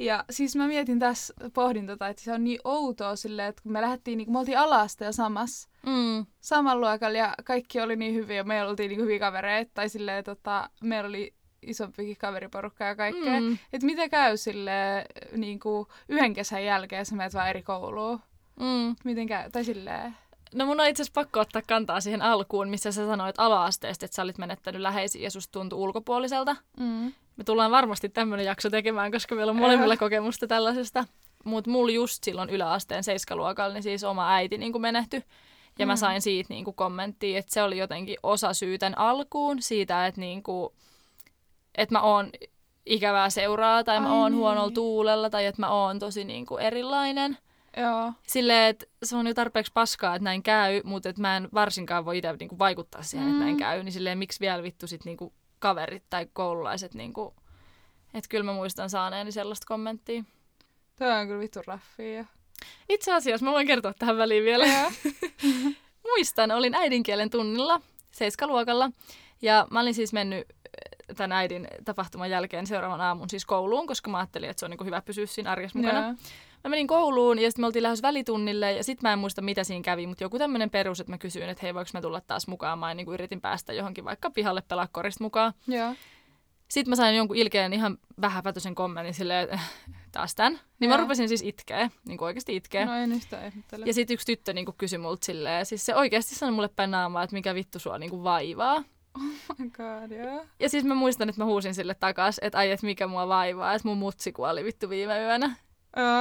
[0.00, 3.72] Ja siis mä mietin tässä, pohdin tota, että se on niin outoa silleen, että kun
[3.72, 6.26] me lähdettiin, niin me oltiin alasta ja samassa, mm.
[6.40, 9.70] saman luokalla ja kaikki oli niin hyviä ja me oltiin niin hyviä kavereita.
[9.74, 13.40] Tai silleen, tota, meillä oli isompikin kaveriporukka ja kaikkea.
[13.40, 13.58] Mm.
[13.72, 15.04] Että mitä käy sille
[15.36, 18.20] niin kuin yhden kesän jälkeen, jos menet vaan eri kouluun?
[18.60, 18.96] Mm.
[19.04, 19.50] Miten käy?
[19.50, 20.16] Tai silleen...
[20.54, 24.14] No mun on itse asiassa pakko ottaa kantaa siihen alkuun, missä sä sanoit ala-asteesta, että
[24.14, 26.56] sä olit menettänyt läheisiä ja susta tuntui ulkopuoliselta.
[26.80, 27.12] Mm.
[27.36, 31.04] Me tullaan varmasti tämmöinen jakso tekemään, koska meillä on molemmilla kokemusta tällaisesta.
[31.44, 35.24] Mutta mulla just silloin yläasteen seiskaluokalla, niin siis oma äiti niin kuin menehtyi.
[35.78, 35.90] Ja mm.
[35.90, 40.20] mä sain siitä niin kuin kommenttia, että se oli jotenkin osa syytän alkuun siitä, että,
[40.20, 40.72] niin kuin,
[41.74, 42.30] että mä oon
[42.86, 44.38] ikävää seuraa tai mä Ai oon niin.
[44.38, 47.38] huonolla tuulella tai että mä oon tosi niin kuin erilainen.
[47.76, 48.12] Joo.
[48.26, 52.04] Silleen, että se on jo tarpeeksi paskaa, että näin käy, mutta että mä en varsinkaan
[52.04, 53.32] voi itse niinku vaikuttaa siihen, mm.
[53.32, 53.58] että näin mm.
[53.58, 53.82] käy.
[53.82, 57.34] Niin silleen, miksi vielä vittu sit niinku kaverit tai koululaiset niinku...
[58.14, 60.24] Että kyllä mä muistan saaneeni sellaista kommenttia.
[60.96, 62.24] Tämä on kyllä vittu raffia.
[62.88, 64.66] Itse asiassa mä voin kertoa tähän väliin vielä.
[66.10, 68.90] Muistan, olin äidinkielen tunnilla seiskaluokalla
[69.42, 74.10] ja mä olin siis mennyt äh, tämän äidin tapahtuman jälkeen seuraavan aamun siis kouluun, koska
[74.10, 76.00] mä ajattelin, että se on niin hyvä pysyä siinä arjessa mukana.
[76.00, 76.16] Yeah.
[76.64, 79.64] Mä menin kouluun ja sitten me oltiin lähes välitunnille ja sitten mä en muista mitä
[79.64, 82.46] siinä kävi, mutta joku tämmöinen perus, että mä kysyin, että hei voiko mä tulla taas
[82.46, 82.78] mukaan.
[82.78, 85.52] Mä niin yritin päästä johonkin vaikka pihalle pelaa korista mukaan.
[85.72, 85.96] Yeah.
[86.68, 89.60] Sitten mä sain jonkun ilkeän ihan vähäpätöisen kommentin silleen, että
[90.12, 90.52] taas tän.
[90.52, 90.96] Niin Joo.
[90.96, 92.84] mä rupesin siis itkeä, niin kuin oikeasti itkeä.
[92.84, 93.86] No en sitä ehdottele.
[93.86, 96.90] Ja sitten yksi tyttö niin kuin kysyi multa silleen, siis se oikeasti sanoi mulle päin
[96.90, 98.84] naamaa, että mikä vittu sua niin kuin vaivaa.
[99.14, 100.46] Oh my god, yeah.
[100.60, 103.74] Ja siis mä muistan, että mä huusin sille takas, että ai, että mikä mua vaivaa,
[103.74, 105.56] että mun mutsi kuoli vittu viime yönä.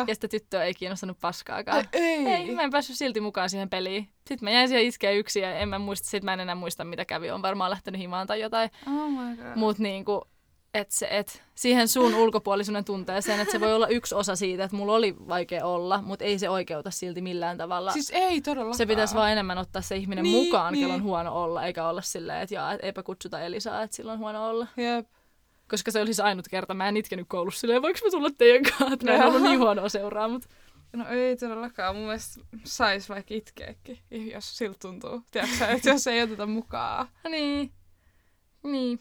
[0.07, 1.77] Ja sitä tyttöä ei kiinnostanut paskaakaan.
[1.77, 2.27] Ai, ei.
[2.27, 2.55] ei.
[2.55, 4.09] mä en päässyt silti mukaan siihen peliin.
[4.27, 6.83] Sitten mä jäin siihen iskeä yksin ja en mä muista, sit mä en enää muista
[6.83, 7.31] mitä kävi.
[7.31, 8.69] On varmaan lähtenyt himaan tai jotain.
[8.87, 9.55] Oh my god.
[9.55, 10.21] Mut niinku,
[10.73, 14.77] että se, et siihen sun ulkopuolisuuden tunteeseen, että se voi olla yksi osa siitä, että
[14.77, 17.91] mulla oli vaikea olla, mutta ei se oikeuta silti millään tavalla.
[17.91, 18.77] Siis ei todellakaan.
[18.77, 20.83] Se pitäisi vaan enemmän ottaa se ihminen niin, mukaan, niin.
[20.83, 24.11] kello on huono olla, eikä olla silleen, että jaa, et eipä kutsuta Elisaa, että sillä
[24.11, 24.67] on huono olla.
[24.77, 25.07] Jep.
[25.69, 26.73] Koska se oli siis ainut kerta.
[26.73, 29.59] Mä en itkenyt koulussa silleen, voiko mä tulla teidän kanssa, että mä en ollut niin
[29.59, 30.49] huonoa seuraa, mutta...
[30.93, 31.95] No ei todellakaan.
[31.95, 35.23] Mun mielestä sais vaikka itkeäkin, jos siltä tuntuu.
[35.31, 37.07] Tiedätkö että jos ei oteta mukaan.
[37.31, 37.71] niin.
[38.63, 38.99] Niin.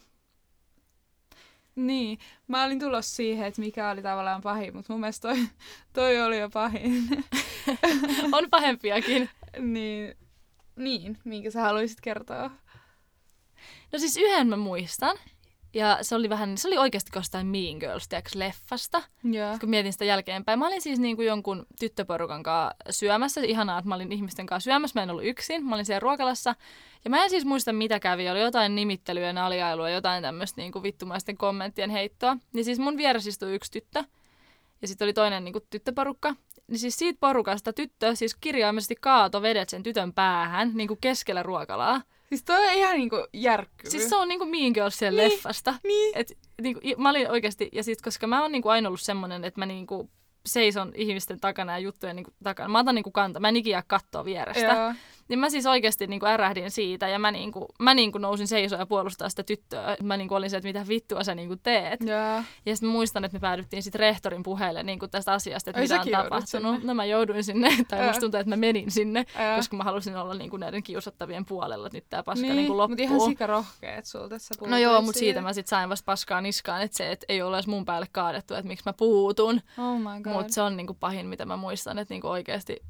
[1.75, 5.47] Niin, mä olin tulossa siihen, että mikä oli tavallaan pahin, mutta mun mielestä toi,
[5.93, 7.25] toi oli jo pahin.
[8.37, 9.29] On pahempiakin.
[9.59, 10.15] niin,
[10.75, 12.51] niin, minkä sä haluaisit kertoa?
[13.91, 15.17] No siis yhden mä muistan.
[15.73, 19.01] Ja se oli vähän, se oli oikeasti jostain Mean Girls, tiedätkö, leffasta,
[19.33, 19.59] yeah.
[19.59, 20.59] kun mietin sitä jälkeenpäin.
[20.59, 23.41] Mä olin siis niin kuin jonkun tyttöporukan kanssa syömässä.
[23.41, 24.99] Ihanaa, että mä olin ihmisten kanssa syömässä.
[24.99, 25.65] Mä en ollut yksin.
[25.65, 26.55] Mä olin siellä ruokalassa.
[27.03, 28.29] Ja mä en siis muista, mitä kävi.
[28.29, 32.37] Oli jotain nimittelyä, naljailua, jotain tämmöistä niin kuin vittumaisten kommenttien heittoa.
[32.53, 34.03] Niin siis mun vieressä istui yksi tyttö.
[34.81, 36.35] Ja sitten oli toinen niin kuin tyttöporukka.
[36.67, 41.43] Niin siis siitä porukasta tyttö siis kirjaimellisesti kaato vedet sen tytön päähän niin kuin keskellä
[41.43, 42.01] ruokalaa.
[42.29, 43.89] Siis toi on ihan niinku järkkyy.
[43.89, 45.73] Siis se on niinku Mean Girls siellä niin, leffasta.
[45.83, 46.17] Niin.
[46.17, 49.61] Et, niinku, mä olin oikeasti, ja sit koska mä oon niinku aina ollut semmonen, että
[49.61, 50.09] mä niinku
[50.45, 52.69] seison ihmisten takana ja juttujen niinku takana.
[52.69, 54.61] Mä otan niinku kantaa, mä en ikinä katsoa vierestä.
[54.61, 54.93] Joo.
[55.29, 58.21] Niin mä siis oikeasti niin kuin ärähdin siitä ja mä, niin kuin, mä niin kuin
[58.21, 59.97] nousin seisoon ja puolustaa sitä tyttöä.
[60.03, 62.01] Mä niin kuin olin se, että mitä vittua sä niin kuin teet.
[62.01, 62.45] Yeah.
[62.65, 66.05] Ja sitten muistan, että me päädyttiin sitten rehtorin puheelle niin kuin tästä asiasta, että Ai,
[66.05, 66.75] mitä on tapahtunut.
[66.75, 66.87] Sinne.
[66.87, 69.55] No mä jouduin sinne, tai musta tuntuu, että mä menin sinne, yeah.
[69.55, 72.67] koska mä halusin olla niin kuin näiden kiusattavien puolella, että nyt tää paska niin, niin
[72.67, 72.97] kuin loppuu.
[72.97, 76.05] Mutta ihan sika rohkeet sulta, että sä No joo, mutta siitä mä sitten sain vasta
[76.05, 79.61] paskaa niskaan, että se, että ei ole edes mun päälle kaadettu, että miksi mä puutun.
[79.77, 80.33] Oh my god.
[80.33, 82.83] Mutta se on niin kuin pahin, mitä mä muistan, että niin kuin oikeasti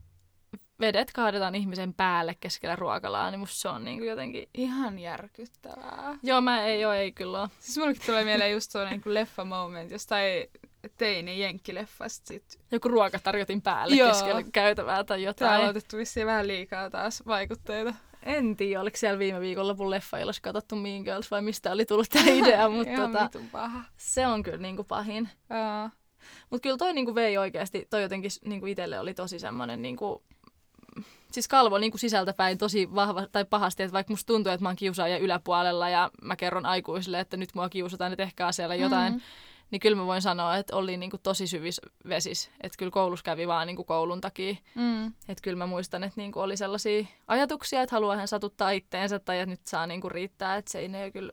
[0.80, 4.50] vedet kaadetaan ihmisen päälle keskellä ruokalaa, niin musta se on niinku jotenkin...
[4.54, 6.18] Ihan järkyttävää.
[6.24, 7.50] Joo, mä ei, joo, ei kyllä ole.
[7.60, 10.50] Siis mullekin tulee mieleen just tuo niinku leffa moment, jostain
[10.98, 12.60] teini jenkkileffasta sit.
[12.72, 14.10] Joku ruoka tarjotin päälle joo.
[14.10, 15.50] keskellä käytävää tai jotain.
[15.50, 17.94] Täällä on otettu vissiin vähän liikaa taas vaikutteita.
[18.24, 22.26] En tiedä, oliko siellä viime viikonlopun leffailassa katsottu Mean Girls vai mistä oli tullut tämä
[22.30, 23.82] idea, mutta tota, paha.
[23.98, 25.30] se on kyllä niinku pahin.
[26.50, 30.24] Mutta kyllä toi niinku vei oikeasti, toi jotenkin niinku itselle oli tosi semmoinen niinku,
[31.32, 34.70] siis kalvo niin kuin sisältäpäin tosi vahva tai pahasti, että vaikka musta tuntuu, että mä
[34.70, 39.14] oon kiusaaja yläpuolella ja mä kerron aikuisille, että nyt mua kiusataan, että tehkää siellä jotain,
[39.14, 39.22] mm.
[39.72, 42.52] niin kyllä mä voin sanoa, että oli niin kuin tosi syvis vesis.
[42.62, 44.56] Että kyllä koulussa kävi vaan niin kuin koulun takia.
[44.76, 45.08] Mm.
[45.08, 49.20] Että kyllä mä muistan, että niin kuin oli sellaisia ajatuksia, että haluaa hän satuttaa itteensä
[49.20, 51.32] tai että nyt saa niin kuin riittää, että se ei ne kyllä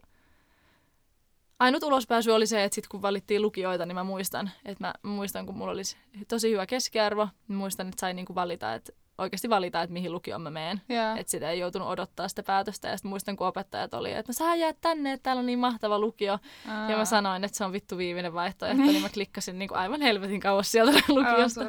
[1.59, 5.47] Ainut ulospääsy oli se, että sit kun valittiin lukijoita, niin mä muistan, että mä muistan,
[5.47, 5.97] kun mulla olisi
[6.29, 10.43] tosi hyvä keskiarvo, niin muistan, että sain niinku valita, että oikeasti valita, että mihin lukioon
[10.43, 10.81] mä menen.
[10.91, 11.19] Yeah.
[11.19, 12.89] Että sitä ei joutunut odottaa sitä päätöstä.
[12.89, 15.59] Ja sitten muistan, kun opettajat oli, että no sä jää tänne, että täällä on niin
[15.59, 16.39] mahtava lukio.
[16.69, 16.91] Aa.
[16.91, 20.01] Ja mä sanoin, että se on vittu viimeinen vaihtoehto, niin mä klikkasin niin kuin aivan
[20.01, 21.61] helvetin kauas sieltä lukiosta.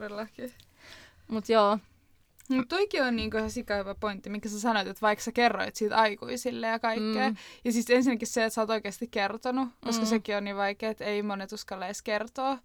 [1.28, 1.78] Mutta joo.
[2.50, 5.76] Mutta toikin on niinku ihan sika hyvä pointti, minkä sä sanoit, että vaikka sä kerroit
[5.76, 7.30] siitä aikuisille ja kaikkea.
[7.30, 7.36] Mm.
[7.66, 10.10] Ja siis ensinnäkin se, että sä oot oikeasti kertonut, koska mm.
[10.10, 12.58] sekin on niin vaikea, että ei monet uskalla edes kertoa.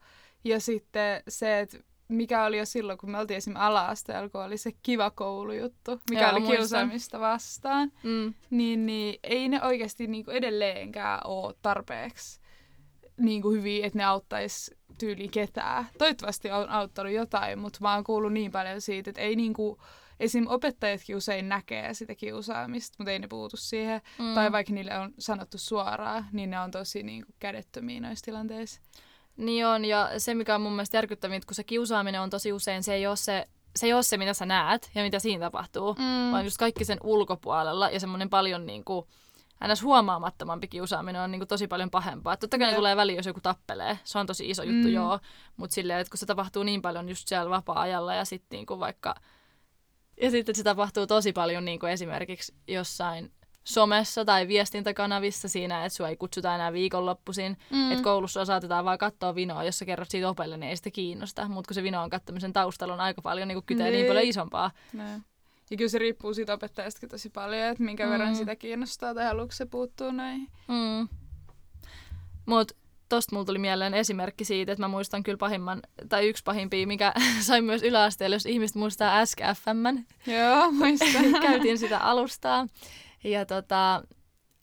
[0.44, 1.78] Ja sitten se, että
[2.12, 6.22] mikä oli jo silloin, kun me oltiin esimerkiksi ala-asteella, kun oli se kiva koulujuttu, mikä
[6.22, 6.58] Joo, oli muistan.
[6.58, 8.34] kiusaamista vastaan, mm.
[8.50, 12.40] niin, niin ei ne oikeasti niin kuin edelleenkään ole tarpeeksi
[13.20, 15.86] niin kuin hyviä, että ne auttaisi tyyli ketään.
[15.98, 19.78] Toivottavasti on auttanut jotain, mutta mä oon kuullut niin paljon siitä, että ei niin kuin,
[20.20, 20.46] esim.
[20.48, 24.00] opettajatkin usein näkee sitä kiusaamista, mutta ei ne puutu siihen.
[24.18, 24.34] Mm.
[24.34, 28.80] Tai vaikka niille on sanottu suoraan, niin ne on tosi niin kuin kädettömiä noissa tilanteissa.
[29.36, 32.82] Niin on, ja se mikä on mun mielestä järkyttävintä, kun se kiusaaminen on tosi usein,
[32.82, 35.94] se ei ole se se ei ole se, mitä sä näet ja mitä siinä tapahtuu,
[35.94, 36.32] mm.
[36.32, 39.06] vaan just kaikki sen ulkopuolella ja semmoinen paljon niin kuin,
[39.68, 39.82] ns.
[39.82, 42.36] huomaamattomampi kiusaaminen on niin kuin tosi paljon pahempaa.
[42.36, 43.98] Totta kai ne tulee väliin, jos joku tappelee.
[44.04, 44.94] Se on tosi iso juttu, mm.
[44.94, 45.18] joo.
[45.56, 48.80] Mutta silleen, että kun se tapahtuu niin paljon just siellä vapaa-ajalla ja sitten niin kuin
[48.80, 49.14] vaikka...
[50.22, 53.32] Ja sitten se tapahtuu tosi paljon niin kuin esimerkiksi jossain
[53.64, 57.56] somessa tai viestintäkanavissa siinä, että sua ei kutsuta enää viikonloppuisin.
[57.70, 57.92] Mm.
[57.92, 61.48] Että koulussa saatetaan vaan katsoa vinoa, jos sä kerrot siitä opelle, niin ei sitä kiinnosta.
[61.48, 63.92] Mutta kun se vino on kattamisen taustalla on aika paljon niin kytee niin.
[63.92, 64.70] niin paljon isompaa.
[64.92, 65.20] Ne.
[65.70, 68.10] Ja kyllä se riippuu siitä opettajastakin tosi paljon, että minkä mm.
[68.12, 70.48] verran sitä kiinnostaa tai haluatko se puuttuu näihin.
[70.68, 71.08] Mm.
[72.46, 72.74] Mutta
[73.08, 77.12] tosta mulla tuli mieleen esimerkki siitä, että mä muistan kyllä pahimman, tai yksi pahimpia, mikä
[77.40, 80.04] sai myös yläasteella, jos ihmiset muistaa SKFM.
[80.26, 81.24] Joo, muistan.
[81.42, 82.66] Käytiin sitä alustaa.
[83.24, 84.02] Ja tota,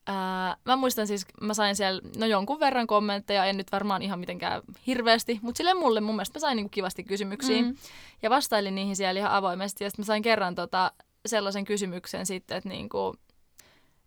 [0.08, 4.20] ää, mä muistan siis, mä sain siellä no jonkun verran kommentteja, en nyt varmaan ihan
[4.20, 7.62] mitenkään hirveästi, mutta sille mulle mun mielestä mä sain niinku kivasti kysymyksiä.
[7.62, 7.76] Mm.
[8.22, 9.84] Ja vastailin niihin siellä ihan avoimesti.
[9.84, 10.92] Ja sitten mä sain kerran tota,
[11.26, 13.16] sellaisen kysymyksen sitten, että niinku,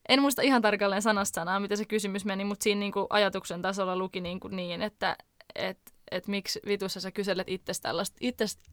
[0.08, 3.96] en muista ihan tarkalleen sanasta sanaa, mitä se kysymys meni, mutta siinä niinku ajatuksen tasolla
[3.96, 5.16] luki niinku niin, että
[5.54, 7.46] et, että miksi vitussa sä kyselet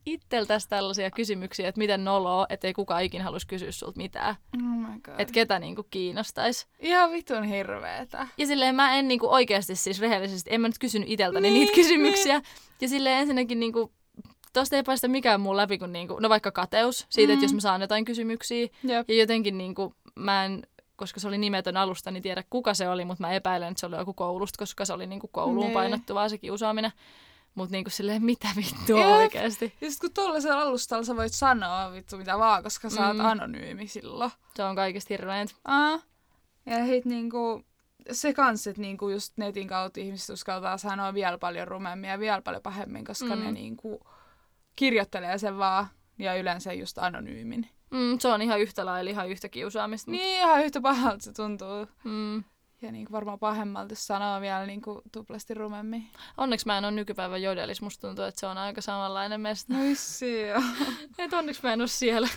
[0.06, 4.36] itseltäsi tällaisia kysymyksiä, että miten noloa, että ei kukaan ikinä halus kysyä sulta mitään.
[4.56, 6.68] Oh että ketä niinku kiinnostaisi.
[6.80, 8.28] Ihan vitun hirveetä.
[8.38, 11.76] Ja silleen mä en niinku oikeasti siis rehellisesti, en mä nyt kysynyt itseltäni niin, niitä
[11.76, 12.40] kysymyksiä.
[12.40, 12.48] Niin.
[12.82, 13.94] Ja silleen ensinnäkin niinku,
[14.54, 17.34] tosta ei päästä mikään muu läpi kuin niinku, no vaikka kateus siitä, mm.
[17.34, 18.68] että jos mä saan jotain kysymyksiä.
[18.84, 19.10] Jep.
[19.10, 20.64] Ja jotenkin niinku, mä en
[21.00, 23.86] koska se oli nimetön alusta, niin tiedä kuka se oli, mutta mä epäilen, että se
[23.86, 25.74] oli joku koulusta, koska se oli niinku kouluun nee.
[25.74, 26.92] painottuvaa se kiusaaminen.
[27.60, 29.10] Mutta niinku silleen, mitä vittua Jep.
[29.10, 29.74] oikeasti.
[29.82, 33.26] Ja sit kun tuollaisella alustalla sä voit sanoa vittu mitä vaan, koska sä oot mm.
[33.26, 34.32] anonyymi silloin.
[34.56, 35.54] Se on kaikista hirveäntä.
[35.66, 36.00] Aa.
[36.66, 37.64] Ja hit niinku,
[38.12, 42.42] se kans, että niinku just netin kautta ihmiset uskaltaa sanoa vielä paljon rumemmin ja vielä
[42.42, 43.42] paljon pahemmin, koska mm.
[43.42, 44.08] ne niinku
[44.76, 45.88] kirjoittelee sen vaan
[46.20, 47.70] ja yleensä just anonyymin.
[47.92, 50.12] Mm, se on ihan yhtä lailla, ihan yhtä kiusaamista.
[50.12, 51.88] Niin, ihan yhtä pahalta se tuntuu.
[52.04, 52.44] Mm.
[52.82, 56.08] Ja niin kuin varmaan pahemmalta sanoo vielä niin kuin tuplasti rumemmin.
[56.38, 57.82] Onneksi mä en ole nykypäivän jodelis.
[57.82, 59.74] Musta tuntuu, että se on aika samanlainen mesta.
[59.74, 59.80] No
[60.48, 60.62] joo.
[61.18, 62.28] Et onneksi mä en ole siellä.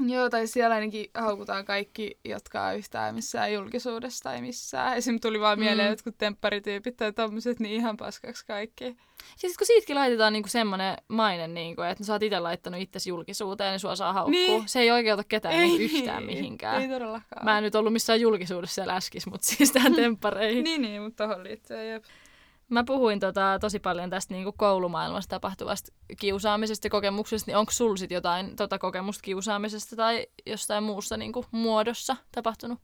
[0.00, 4.96] Joo, tai siellä ainakin haukutaan kaikki, jotka on yhtään missään julkisuudessa tai missään.
[4.96, 5.20] Esim.
[5.20, 5.92] tuli vaan mieleen mm.
[5.92, 8.84] jotkut tempparityypit tai tommoset, niin ihan paskaksi kaikki.
[8.84, 8.94] Ja
[9.36, 13.70] sitten kun siitäkin laitetaan niinku semmoinen maine, niinku, että sä oot itse laittanut itsesi julkisuuteen,
[13.70, 14.30] niin sua saa haukkua.
[14.30, 14.68] Niin.
[14.68, 16.82] Se ei oikeuta ketään ei, niinku yhtään mihinkään.
[16.82, 17.44] Ei todellakaan.
[17.44, 20.64] Mä en nyt ollut missään julkisuudessa siellä äskis, mutta siis tähän temppareihin.
[20.64, 22.04] niin, niin, mutta tohon liittyen, jep.
[22.68, 27.72] Mä puhuin tota, tosi paljon tästä niin kuin koulumaailmassa tapahtuvasta kiusaamisesta ja kokemuksesta, niin onko
[27.72, 32.78] sulla sit jotain tota, kokemusta kiusaamisesta tai jostain muussa niin kuin, muodossa tapahtunut?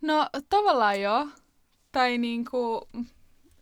[0.00, 1.28] No tavallaan joo.
[1.92, 2.80] Tai niin kuin,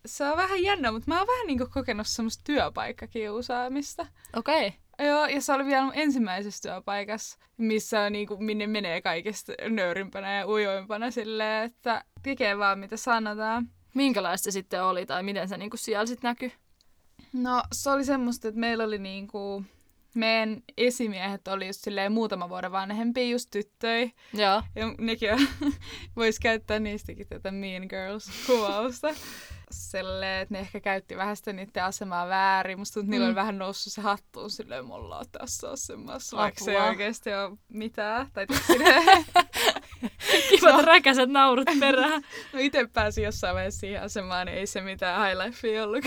[0.06, 4.06] se on vähän jännä, mutta mä oon vähän niin kuin kokenut semmoista työpaikkakiusaamista.
[4.36, 4.66] Okei.
[4.66, 5.06] Okay.
[5.06, 10.34] Joo, ja se oli vielä mun ensimmäisessä työpaikassa, missä on niinku, minne menee kaikesta nöyrimpänä
[10.34, 13.68] ja ujoimpana silleen, että tekee vaan mitä sanotaan.
[13.94, 16.52] Minkälaista se sitten oli tai miten se niinku siellä sitten näkyi?
[17.32, 19.64] No se oli semmoista, että meillä oli niinku,
[20.14, 24.10] meidän esimiehet oli just silleen muutama vuoden vanhempia just tyttöjä.
[24.32, 24.62] Joo.
[24.74, 25.30] Ja nekin
[26.16, 29.14] voisi käyttää niistäkin tätä Mean Girls-kuvausta.
[29.70, 32.78] Silleen, että ne ehkä käytti vähän sitä niiden asemaa väärin.
[32.78, 33.28] Musta tuntuu, että niillä mm.
[33.28, 37.58] oli vähän noussut se hattuun silleen, mulla on tässä asemassa, vaikka se ei oikeasti ole
[37.68, 38.28] mitään.
[38.32, 38.46] Tai
[40.50, 40.82] Kivat no.
[40.82, 42.22] räkäiset naurut perään.
[42.52, 46.04] no itse pääsin jossain vaiheessa siihen asemaan, niin ei se mitään high life ollut.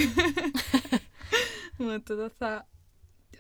[1.78, 2.64] Mutta tota,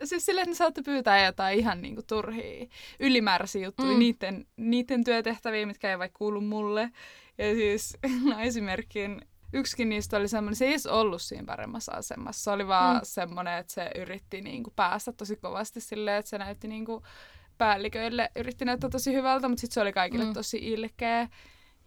[0.04, 2.68] siis silleen, että ne saatte pyytää jotain ihan niinku turhia
[3.00, 4.00] ylimääräisiä juttuja, mm.
[4.00, 6.90] niiden, niiden työtehtäviä, mitkä ei vaikka kuulu mulle.
[7.38, 9.22] Ja siis no esimerkkin
[9.54, 12.44] yksikin niistä oli semmoinen, se ei edes ollut siinä paremmassa asemassa.
[12.44, 13.02] Se oli vaan mm.
[13.04, 17.04] semmoinen, että se yritti niinku päästä tosi kovasti silleen, että se näytti niinku
[17.62, 20.34] päälliköille, yritti näyttää tosi hyvältä, mutta sitten se oli kaikille mm.
[20.34, 21.28] tosi ilkeä.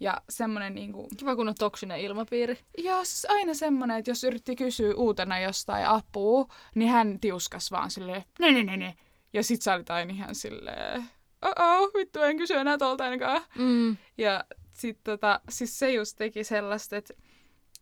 [0.01, 1.09] Ja semmoinen niinku...
[1.17, 2.59] Kiva, kun on toksinen ilmapiiri.
[2.79, 7.91] Joo, siis aina semmoinen, että jos yritti kysyä uutena jostain apua, niin hän tiuskas vaan
[7.91, 8.95] silleen, ne ne ne ne.
[9.33, 11.05] Ja sit sä olit aina ihan silleen,
[11.43, 13.43] oh vittu, en kysy enää tuolta ainakaan.
[13.59, 13.97] Mm.
[14.19, 17.15] Ja sit tota, siis se just teki sellaista, että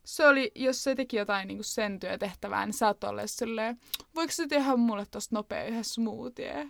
[0.05, 3.79] se oli, jos se teki jotain niin sen työtehtävää, niin sä oot silleen,
[4.15, 6.69] voiko se tehdä mulle tosta nopea yhden smoothie?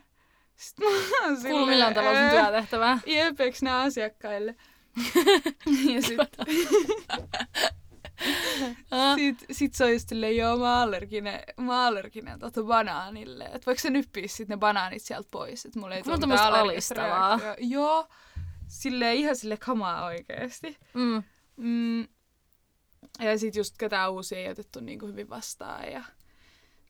[1.42, 2.98] Kuuluu millään tavalla sun työtehtävää.
[3.06, 4.56] Jep, nämä asiakkaille?
[5.94, 6.18] ja sit...
[9.16, 13.44] sit, sit se on just silleen, joo, mä allerginen, mä allerginen tota banaanille.
[13.44, 15.66] Että voiko se nyppiä sit ne banaanit sieltä pois?
[15.66, 17.40] Että mulla ei tule mitään alistavaa.
[17.58, 18.08] Joo,
[18.68, 20.76] silleen ihan sille kamaa oikeesti.
[20.94, 21.22] Mm.
[21.56, 22.08] Mm.
[23.20, 25.92] Ja sit just ketään uusia ei otettu niin kuin hyvin vastaan.
[25.92, 26.04] Ja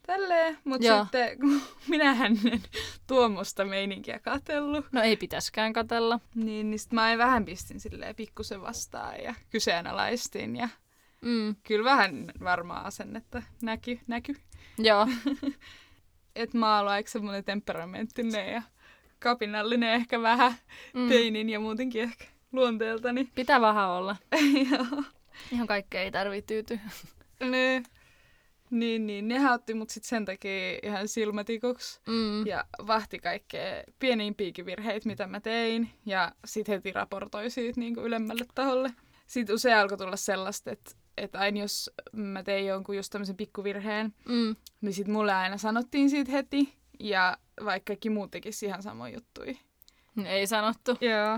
[0.06, 1.02] Tälleen, mutta Joo.
[1.02, 1.38] sitten
[1.88, 2.62] minähän en
[3.06, 6.20] tuommoista meininkiä katellut, No ei pitäskään katella.
[6.34, 10.68] niin, niin sit mä vähän pistin silleen pikkusen vastaan ja kyseenalaistin ja
[11.20, 11.56] Mm.
[11.62, 14.36] kyllä vähän varmaan asennetta näky, näky.
[14.78, 15.06] Joo.
[16.36, 18.62] että mä oon aika semmoinen temperamenttinen ja
[19.18, 20.54] kapinallinen ehkä vähän
[20.94, 21.08] Mm.
[21.08, 23.28] teinin ja muutenkin ehkä luonteeltani.
[23.34, 24.16] Pitää vähän olla.
[24.72, 25.02] Joo.
[25.52, 26.78] Ihan kaikkea ei tarvitse tyytyä.
[27.40, 27.82] Ne,
[28.80, 32.46] niin, niin, nehän otti mut sit sen takia ihan silmätikuksi Mm.
[32.46, 38.06] ja vahti kaikkea pienimpiäkin virheitä, mitä mä tein ja sit heti raportoi siitä niin kuin
[38.06, 38.90] ylemmälle taholle.
[39.26, 44.14] Sitten usein alkoi tulla sellaista, että, että aina jos mä tein jonkun just tämmöisen pikkuvirheen,
[44.28, 44.56] Mm.
[44.80, 49.54] niin sit mulle aina sanottiin siitä heti ja vaikka kaikki muut tekis ihan samoja juttuja.
[50.26, 50.96] Ei sanottu.
[51.00, 51.36] Joo.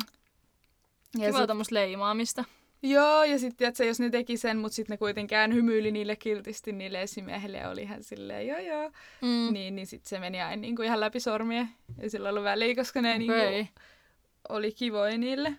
[1.19, 2.45] Ja Kiva sit, leimaamista.
[2.91, 6.73] Joo, ja sitten tiedätkö, jos ne teki sen, mutta sitten ne kuitenkin hymyili niille kiltisti
[6.73, 8.91] niille esimiehille ja oli ihan silleen joo joo,
[9.23, 9.53] Mm.
[9.53, 11.67] niin, niin sitten se meni aina niinku ihan läpi sormia.
[12.01, 13.19] Ei sillä ollut väliä, koska ne Okei.
[13.19, 13.73] niinku
[14.49, 15.55] oli kivoja niille.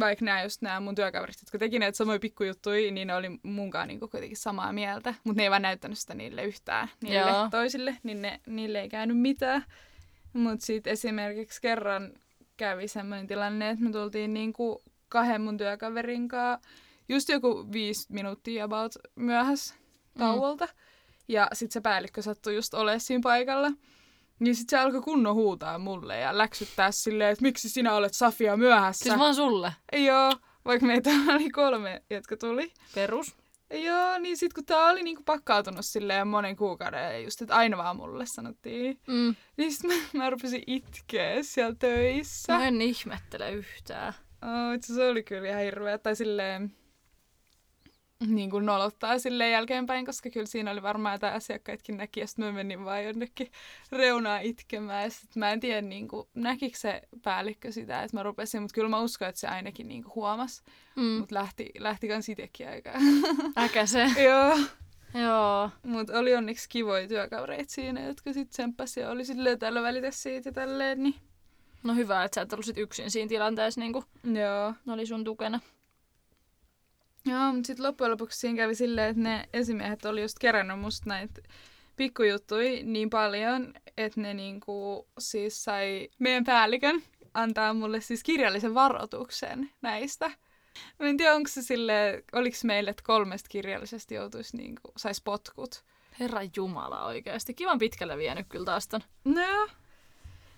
[0.00, 3.88] Vaikka nämä just nämä mun työkaverit, jotka teki näitä samoja pikkujuttuja, niin ne oli munkaan
[3.88, 5.14] niinku kuitenkin samaa mieltä.
[5.24, 7.48] Mutta ne ei vaan näyttänyt sitä niille yhtään, niille Joo.
[7.50, 9.64] toisille, niin ne, niille ei käynyt mitään.
[10.32, 12.12] Mutta sitten esimerkiksi kerran
[12.56, 16.68] kävi semmoinen tilanne, että me tultiin niinku kahden mun työkaverin kanssa
[17.08, 19.74] just joku viisi minuuttia about myöhässä
[20.18, 20.64] tauolta.
[20.64, 20.72] Mm.
[21.28, 23.70] Ja sitten se päällikkö sattui just olemaan siinä paikalla.
[24.38, 28.56] Niin sitten se alkoi kunnon huutaa mulle ja läksyttää silleen, että miksi sinä olet Safia
[28.56, 29.04] myöhässä.
[29.04, 29.72] Siis vaan sulle.
[29.92, 30.32] Joo,
[30.64, 32.72] vaikka meitä oli kolme, jotka tuli.
[32.94, 33.36] Perus.
[33.74, 37.76] Joo, niin sit kun tää oli niinku pakkautunut silleen monen kuukauden ja just, että aina
[37.76, 39.00] vaan mulle sanottiin.
[39.06, 39.34] Mm.
[39.56, 42.58] Niin sit mä, mä rupesin itkeä siellä töissä.
[42.58, 44.14] No en ihmettele yhtään.
[44.42, 45.98] Oh, itse se oli kyllä ihan hirveä.
[45.98, 46.72] Tai silleen
[48.26, 52.44] niin kuin nolottaa silleen jälkeenpäin, koska kyllä siinä oli varmaan jotain asiakkaitkin näki, ja sitten
[52.44, 53.50] mä menin vaan jonnekin
[53.92, 58.22] reunaa itkemään, ja sit mä en tiedä, niin kuin, näkikö se päällikkö sitä, että mä
[58.22, 60.62] rupesin, mutta kyllä mä uskon, että se ainakin niin kuin huomasi,
[60.96, 61.02] Mm.
[61.04, 62.94] mutta lähti, lähti kans itekin aikaa.
[63.64, 64.06] Äkäse.
[64.28, 64.58] Joo,
[65.14, 65.70] Joo.
[65.82, 70.48] mutta oli onneksi kivoja työkavereita siinä, jotka sitten tsemppasi ja oli silleen tällä välitä siitä
[70.48, 71.14] ja tälleen, niin
[71.82, 74.74] No hyvä, että sä et ollut sit yksin siinä tilanteessa, niin kuin joo.
[74.86, 75.60] ne oli sun tukena.
[77.26, 81.08] Joo, mutta sitten loppujen lopuksi siinä kävi silleen, että ne esimiehet oli just kerännyt musta
[81.08, 81.42] näitä
[81.96, 87.02] pikkujuttuja niin paljon, että ne niinku siis sai meidän päällikön
[87.34, 90.30] antaa mulle siis kirjallisen varoituksen näistä.
[90.98, 95.84] Mä en tiedä, onko se silleen, oliko meille, että kolmesta kirjallisesti joutuisi niinku, sais potkut.
[96.20, 97.54] Herra Jumala oikeasti.
[97.54, 99.00] Kivan pitkälle vienyt kyllä taas ton.
[99.24, 99.68] No.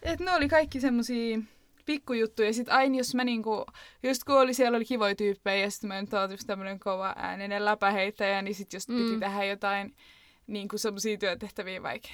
[0.02, 1.38] Et ne oli kaikki semmosia
[1.86, 2.48] pikkujuttuja.
[2.48, 3.66] Ja sit aina jos mä niinku,
[4.02, 7.14] just kun oli, siellä oli kivoja tyyppejä ja sit mä nyt oon just tämmönen kova
[7.16, 8.96] ääninen läpäheittäjä, niin sit just mm.
[8.96, 9.96] piti tehdä jotain
[10.46, 12.08] niinku semmosia työtehtäviä vaikka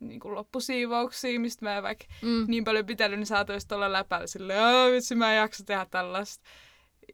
[0.00, 2.44] niinku loppusiivouksia, mistä mä en vaikka Mm.
[2.48, 6.48] niin paljon pitänyt, niin saatoisit olla läpällä silleen, vitsi mä en jaksa tehdä tällaista.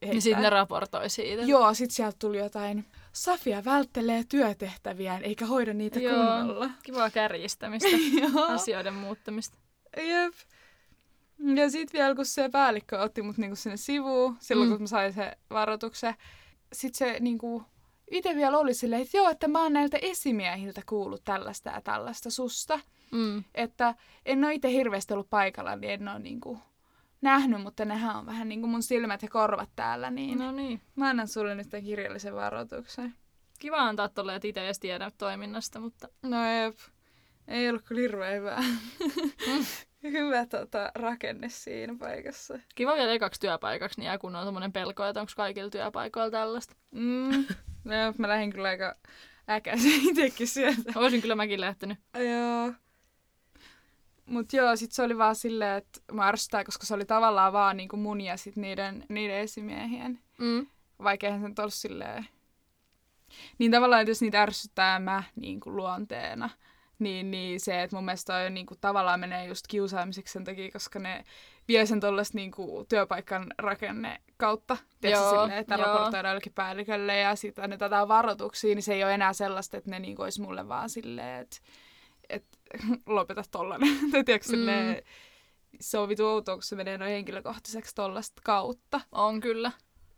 [0.01, 1.43] Niin sitten ne raportoi siitä.
[1.43, 6.15] Joo, sit sieltä tuli jotain, Safia välttelee työtehtäviään eikä hoida niitä Joo.
[6.15, 6.71] kunnolla.
[6.83, 7.89] Kivaa kärjistämistä,
[8.55, 9.59] asioiden muuttamista.
[9.97, 10.35] Jep.
[11.57, 14.73] Ja sit vielä kun se päällikkö otti mut niinku sinne sivuun, silloin Mm.
[14.75, 16.15] kun mä sain se varoituksen,
[16.73, 17.65] sit se niinku
[18.11, 22.31] itse vielä oli silleen, että joo, että mä oon näiltä esimiehiltä kuullut tällaista ja tällaista
[22.31, 22.81] susta.
[23.13, 23.45] Mm.
[23.55, 23.95] Että
[24.27, 26.59] en ole itse hirveästi ollut paikalla, niin en ole niinku
[27.21, 30.81] nähnyt, mutta nehän on vähän niinku mun silmät ja korvat täällä, niin No niin.
[30.97, 33.15] mä annan sulle nyt tämän kirjallisen varoituksen.
[33.59, 36.77] Kiva antaa tolle, että itse edes tiedä toiminnasta, mutta No jep.
[37.49, 38.57] Ei ollut kyllä hirveän hyvä,
[39.47, 39.65] Mm.
[40.13, 42.59] hyvä tota, rakenne siinä paikassa.
[42.75, 46.75] kiva vielä ekaksi työpaikaksi, niin jää kun on semmoinen pelko, että onko kaikilla työpaikoilla tällaista.
[46.91, 47.45] Mm.
[47.85, 48.97] No, mä lähdin kyllä aika
[49.51, 50.93] äkäisen itsekin sieltä.
[51.01, 51.99] Olisin kyllä mäkin lähtenyt.
[52.31, 52.73] Joo.
[54.27, 57.77] Mut joo, sit se oli vaan silleen, että mä ärsyttää, koska se oli tavallaan vaan
[57.77, 60.19] niinku mun ja sit niiden, niiden esimiehien.
[60.39, 60.67] Mm.
[61.03, 62.27] Vaikka eihän se nyt ollut silleen...
[63.59, 66.51] Niin tavallaan, että jos niitä ärsyttää mä niin kuin luonteena,
[67.05, 70.71] niin, niin se, että mun mielestä toi niin kuin, tavallaan menee just kiusaamiseksi sen takia,
[70.71, 71.25] koska ne
[71.69, 74.77] vie sen tuollaista niin kuin, työpaikan rakenne kautta.
[75.03, 75.85] Joo, silleen, että joo.
[75.85, 79.99] raportoidaan jollekin päällikölle ja sitten annetaan varoituksia, niin se ei ole enää sellaista, että ne
[79.99, 81.57] niin kuin, olisi mulle vaan silleen, että,
[82.29, 82.59] että
[83.07, 83.89] lopeta tollanen.
[84.13, 84.51] tai tiedätkö, Mm.
[84.51, 85.03] silleen,
[85.81, 89.01] se on vitu outoa, kun se menee noin henkilökohtaiseksi tollasta kautta.
[89.13, 89.73] On kyllä.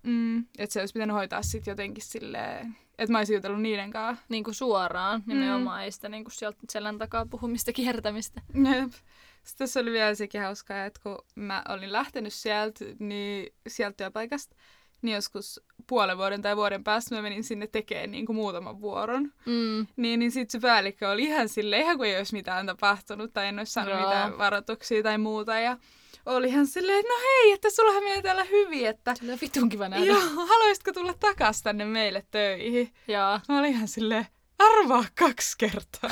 [0.07, 4.25] Mm, että se olisi pitänyt hoitaa sitten jotenkin silleen, että mä olisin jutellut niiden kanssa.
[4.29, 8.43] Niin kuin suoraan, nimenomaan ei sitä niin kuin sieltä selän takaa puhumista, kiertämistä.
[8.55, 8.93] Jep.
[8.93, 14.57] Sitten tässä oli vielä sekin hauskaa, että kun mä olin lähtenyt sieltä, niin sieltä työpaikasta,
[15.03, 19.33] niin joskus puolen vuoden tai vuoden päästä mä menin sinne tekemään niin kuin muutaman vuoron.
[19.47, 19.87] Mm.
[19.97, 23.47] Niin, niin sitten se päällikkö oli ihan silleen, ihan kuin ei olisi mitään tapahtunut tai
[23.47, 24.03] en olisi saanut Joo.
[24.03, 25.59] mitään varoituksia tai muuta.
[25.59, 25.79] Ja
[26.27, 29.89] oli ihan silleen, että no hei, että sullahan menee täällä hyvin, että oli vitun kiva
[29.89, 30.05] nähdä.
[30.05, 32.93] joo, haluaisitko tulla takas tänne meille töihin?
[33.09, 33.41] Joo.
[33.49, 34.27] Mä olin ihan silleen,
[34.59, 36.11] arvaa kaksi kertaa.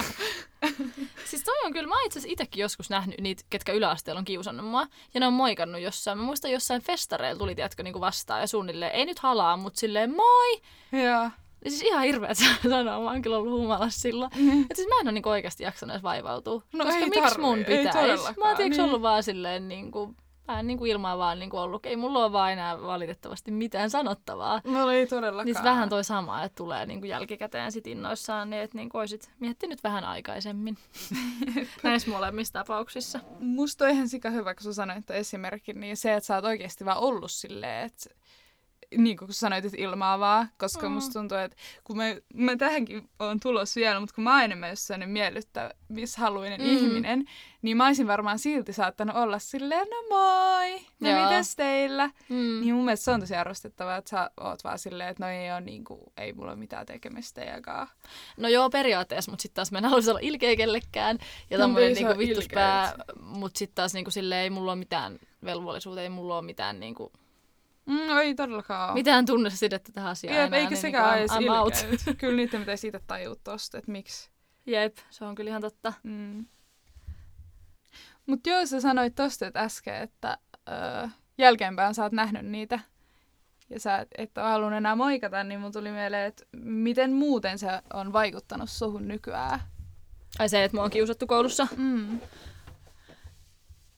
[1.30, 4.86] Siis toi on kyllä, mä itse itsekin joskus nähnyt niitä, ketkä yläasteella on kiusannut mua.
[5.14, 6.18] Ja ne on moikannut jossain.
[6.18, 10.14] Mä muistan jossain festareilla tuli, tiedätkö, niinku vastaan ja suunnilleen, ei nyt halaa, mutta silleen
[10.14, 10.60] moi.
[10.92, 11.30] Joo.
[11.68, 14.30] Siis ihan hirveet sanoa, mä oon kyllä ollut humalassa silloin.
[14.70, 16.62] Et siis mä en ole niinku oikeasti jaksanut edes vaivautua.
[16.72, 18.24] No koska ei miksi tarvi, mun pitäisi?
[18.38, 18.80] Mä oon niin.
[18.80, 20.14] ollut vaan silleen niinku,
[20.48, 21.86] vähän niinku ilmaa vaan niinku ollut.
[21.86, 24.60] Ei mulla ole vaan enää valitettavasti mitään sanottavaa.
[24.64, 25.46] No ei todellakaan.
[25.46, 29.84] Niin vähän toi sama, että tulee niinku jälkikäteen sit innoissaan, niin että niinku oisit miettinyt
[29.84, 30.78] vähän aikaisemmin
[31.82, 33.20] näissä molemmissa tapauksissa.
[33.38, 36.44] Musta on ihan sika hyvä, kun sä sanoit tämän esimerkin, niin se, että sä oot
[36.44, 38.10] oikeasti vaan ollut silleen, että
[38.96, 40.94] niin kuin sanoit, että ilmaa vaan, koska Mm.
[40.94, 44.70] musta tuntuu, että kun mä, mä tähänkin on tulos vielä, mutta kun mä oon enemmän
[44.70, 46.66] jossain miellyttämishaluinen Mm.
[46.66, 46.72] mm.
[46.76, 47.24] ihminen,
[47.62, 51.30] niin mä olisin varmaan silti saattanut olla silleen, no moi, no Joo.
[51.30, 52.06] mites teillä?
[52.28, 52.60] Mm.
[52.60, 55.52] Niin mun mielestä se on tosi arvostettavaa, että sä oot vaan silleen, että no ei
[55.52, 57.86] ole niinku, ei mulla ole mitään tekemistä jakaa.
[58.36, 61.18] No joo, periaatteessa, mutta sitten taas mä en haluaisi olla ilkeä kellekään.
[61.50, 65.18] Ja No, ei se niinku vittuspää, mutta sitten taas niinku silleen ei mulla ole mitään
[65.44, 67.12] velvollisuutta, ei mulla ole mitään, niinku,
[67.86, 68.94] Mm, ei todellakaan.
[68.94, 70.58] mitään tunnesidettä tähän asiaan Jep, enää.
[70.58, 71.74] eikä niin sekään ole edes niinku I'm out.
[71.92, 72.14] ilkeä.
[72.20, 74.30] Kyllä niitä pitäisi itse tajua tosta, että miksi.
[74.66, 75.92] Jep, se on kyllä ihan totta.
[76.02, 76.46] Mm.
[78.26, 81.08] Mutta joo, sä sanoit tosta että äsken, että öö,
[81.38, 82.80] jälkeenpäin sä oot nähnyt niitä
[83.70, 87.58] ja sä et, et ole halunnut enää moikata, niin mun tuli mieleen, että miten muuten
[87.58, 89.60] se on vaikuttanut suhun nykyään.
[90.38, 91.66] Ai se, että mua on kiusattu koulussa.
[91.76, 92.20] Mm.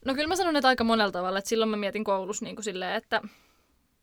[0.05, 2.64] No kyllä mä sanon, että aika monella tavalla, että silloin mä mietin koulussa niin kuin
[2.64, 3.20] silleen, että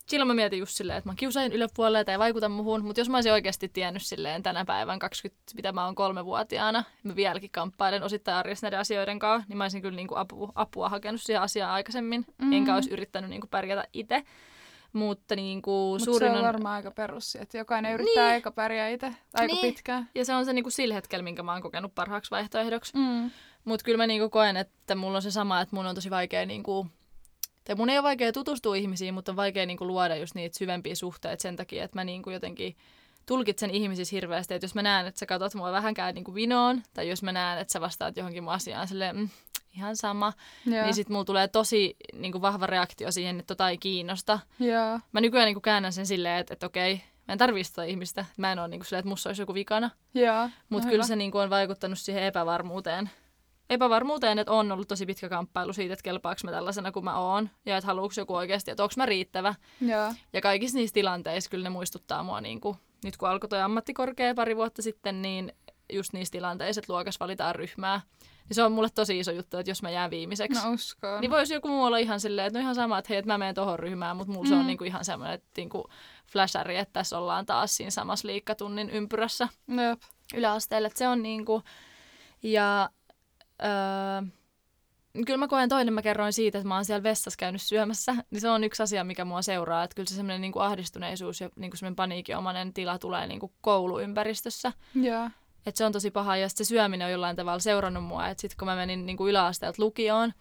[0.05, 3.09] silloin mä mietin just silleen, että mä kiusain yläpuolelle tai ei vaikuta muhun, mutta jos
[3.09, 8.03] mä olisin oikeasti tiennyt silleen tänä päivän 20, mitä mä oon kolmevuotiaana, mä vieläkin kamppailen
[8.03, 11.41] osittain arjessa näiden asioiden kanssa, niin mä olisin kyllä niin kuin apua, apua hakenut siihen
[11.41, 12.47] asiaan aikaisemmin, Mhm.
[12.47, 12.53] mm.
[12.53, 14.23] enkä olisi yrittänyt niin kuin pärjätä itse.
[14.93, 16.45] Mutta niin kuin Mutta suurin se on on...
[16.45, 18.35] varmaan aika perussi, että jokainen yrittää Niin.
[18.37, 19.61] eka pärjää itse aika Niin.
[19.61, 20.09] pitkään.
[20.15, 22.97] Ja se on se niin kuin sillä hetkellä, minkä mä oon kokenut parhaaksi vaihtoehdoksi.
[22.97, 23.31] Mm.
[23.65, 26.45] Mutta kyllä mä niinku koen, että mulla on se sama, että mun on tosi vaikea
[26.45, 26.87] niinku,
[27.63, 30.95] tai mun ei ole vaikea tutustua ihmisiin, mutta on vaikea niinku luoda just niitä syvempiä
[30.95, 32.77] suhteita sen takia, että mä niinku jotenkin
[33.25, 37.09] tulkitsen ihmisissä hirveästi, että jos mä näen, että sä katsot mua vähänkään niinku vinoon, tai
[37.09, 39.29] jos mä näen, että sä vastaat johonkin mun asiaan silleen, mm,
[39.75, 40.33] ihan sama,
[40.65, 40.83] Joo.
[40.83, 44.39] niin sit mulla tulee tosi niinku vahva reaktio siihen, että tota ei kiinnosta.
[44.59, 44.99] Joo.
[45.11, 46.95] Mä nykyään niinku käännän sen silleen, että, että okei,
[47.27, 49.89] mä en tarvii sitä ihmistä, mä en ole niinku silleen, että musta olisi joku vikana,
[50.69, 51.07] mutta No kyllä hyvä.
[51.07, 53.09] se niinku on vaikuttanut siihen epävarmuuteen.
[53.69, 57.49] Epävarmuuteen, että on ollut tosi pitkä kamppailu siitä, että kelpaako mä tällaisena kuin mä oon.
[57.65, 59.55] Ja että haluuks joku oikeasti, että onko mä riittävä.
[59.81, 60.13] Joo.
[60.33, 64.35] Ja kaikissa niissä tilanteissa kyllä ne muistuttaa mua, niin kuin, nyt kun alkoi toi ammattikorkea
[64.35, 65.53] pari vuotta sitten, niin
[65.93, 68.01] just niissä tilanteissa, että luokas valitaan ryhmää.
[68.49, 70.65] Niin se on mulle tosi iso juttu, että jos mä jään viimeiseksi.
[70.65, 71.21] No uskon.
[71.21, 73.37] Niin voisi joku muu olla ihan silleen, että no ihan sama, että hei, että mä
[73.37, 74.67] menen tohon ryhmään, mutta mulla se on Mm.
[74.67, 75.89] niinku ihan semmoinen, että niinku
[76.31, 80.01] flashari, että tässä ollaan taas siinä samassa liikkatunnin ympyrässä Jep.
[80.35, 80.87] yläasteelle.
[80.87, 81.63] Että se on niinku,
[82.43, 82.89] ja
[83.63, 84.27] öö,
[85.25, 88.41] kyllä mä koen toinen, mä kerroin siitä, että mä oon siellä vessassa käynyt syömässä, niin
[88.41, 91.77] se on yksi asia, mikä mua seuraa, että kyllä se semmoinen niinku ahdistuneisuus ja niinku
[91.77, 94.73] semmoinen paniikinomainen tila tulee niinku kouluympäristössä.
[94.95, 95.29] Joo.
[95.65, 98.27] Että se on tosi paha ja se syöminen on jollain tavalla seurannut mua.
[98.27, 100.33] Että sitten kun mä menin niinku yläasteelta lukioon,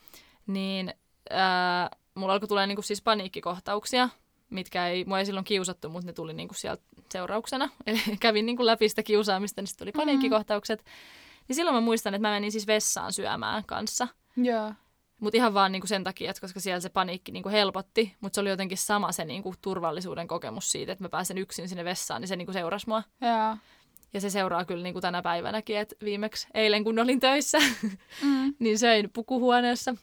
[0.46, 0.94] niin
[1.30, 4.08] ää, mulla alkoi tulee niinku siis paniikkikohtauksia,
[4.50, 7.68] mitkä ei, mua ei silloin kiusattu, mutta ne tuli niinku sieltä seurauksena.
[7.86, 10.84] Eli kävin niinku läpi sitä kiusaamista, niin sitten tuli paniikkikohtaukset.
[11.48, 14.08] Niin silloin mä muistan, että mä menin siis vessaan syömään kanssa.
[14.36, 14.72] Joo.
[15.20, 18.40] Mutta ihan vaan niinku sen takia, että koska siellä se paniikki niinku helpotti, mutta se
[18.40, 22.28] oli jotenkin sama se niinku turvallisuuden kokemus siitä, että mä pääsen yksin sinne vessaan, niin
[22.28, 23.02] se niinku seurasi mua.
[23.20, 23.56] Joo.
[24.14, 27.58] Ja se seuraa kyllä niin kuin tänä päivänäkin, että viimeksi eilen kun olin töissä,
[28.22, 28.54] Mm.
[28.60, 29.94] niin söin pukuhuoneessa.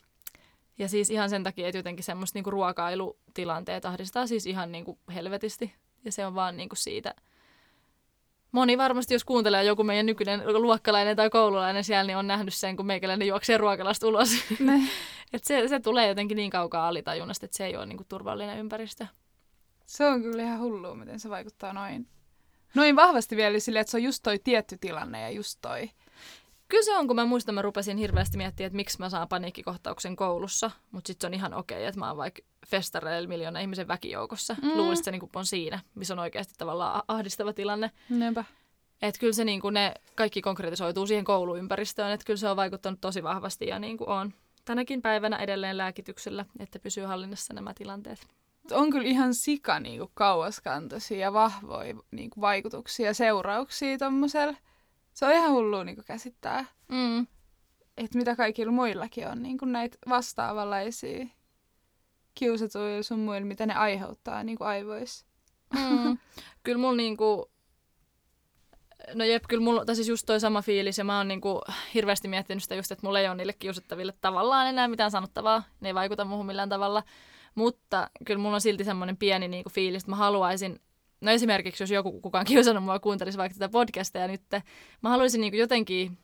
[0.77, 4.99] Ja siis ihan sen takia, että jotenkin semmoista niin ruokailutilanteet ahdistaa siis ihan niin kuin
[5.13, 5.73] helvetisti.
[6.05, 7.15] Ja se on vaan niin kuin siitä.
[8.51, 12.75] Moni varmasti, jos kuuntelee joku meidän nykyinen luokkalainen tai koululainen siellä, niin on nähnyt sen,
[12.75, 14.29] kun meikäläinen juoksee ruokalasta ulos.
[15.33, 18.59] Et se, se tulee jotenkin niin kaukaa alitajunnasta, että se ei ole niin kuin turvallinen
[18.59, 19.05] ympäristö.
[19.85, 22.07] Se on kyllä ihan hullua, miten se vaikuttaa noin.
[22.75, 25.89] Noin vahvasti vielä silleen, että se on just toi tietty tilanne ja just toi.
[26.69, 30.15] Kyllä se on, kun mä muistan, mä rupesin hirveästi miettimään, että miksi mä saan paniikkikohtauksen
[30.15, 34.55] koulussa, mutta sitten se on ihan okei, että mä oon vaikka festareilla miljoona ihmisen väkijoukossa.
[34.61, 34.69] Mm.
[34.69, 37.91] Luulisin, että se niinku on siinä, missä on oikeasti tavallaan ahdistava tilanne.
[38.09, 38.43] Niinpä.
[39.01, 43.23] Että kyllä se niinku ne kaikki konkretisoituu siihen kouluympäristöön, että kyllä se on vaikuttanut tosi
[43.23, 44.33] vahvasti ja niin kuin on
[44.65, 48.27] tänäkin päivänä edelleen lääkityksellä, että pysyy hallinnassa nämä tilanteet.
[48.71, 54.55] on kyllä ihan sika niinku kauaskantoisia ja vahvoja niinku vaikutuksia ja seurauksia tommosella.
[55.19, 56.65] Se on ihan hullua niinku käsittää.
[56.87, 57.27] Mm.
[57.97, 61.25] Että mitä kaikilla muillakin on niinku näitä vastaavanlaisia
[62.35, 65.25] kiusatuilla sun muilla, mitä ne aiheuttaa niinku aivoissa.
[65.73, 66.17] Mm.
[66.63, 67.51] kyllä mulla niinku,
[69.13, 71.61] no jep, kyllä mulla, tai siis just toi sama fiilis, ja mä oon niinku
[71.93, 75.89] hirveästi miettinyt sitä just, että mulla ei ole niille kiusattaville tavallaan enää mitään sanottavaa, ne
[75.89, 77.03] ei vaikuta muuhun millään tavalla,
[77.55, 80.81] mutta kyllä mulla on silti semmoinen pieni niinku fiilis, että mä haluaisin,
[81.21, 84.41] no esimerkiksi jos joku kukaan kiusannut mua kuuntelisi vaikka tätä podcastia nyt,
[85.01, 86.17] mä haluaisin niinku jotenkin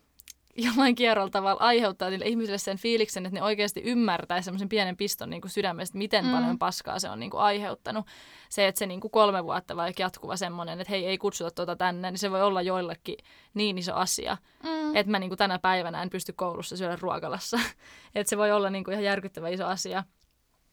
[0.56, 5.30] jollain kierrolla tavalla aiheuttaa niille ihmisille sen fiiliksen, että ne oikeasti ymmärtäisi semmoisen pienen piston
[5.30, 6.30] niin kuin sydämestä, miten mm.
[6.30, 8.06] paljon paskaa se on niin kuin aiheuttanut.
[8.48, 11.76] Se, että se niin kuin kolme vuotta vaikka jatkuva semmoinen, että hei, ei kutsuta tuota
[11.76, 13.16] tänne, niin se voi olla joillekin
[13.54, 14.96] niin iso asia, mm.
[14.96, 17.60] että mä niin kuin tänä päivänä en pysty koulussa syödä ruokalassa.
[18.14, 20.04] että se voi olla niin kuin ihan järkyttävä iso asia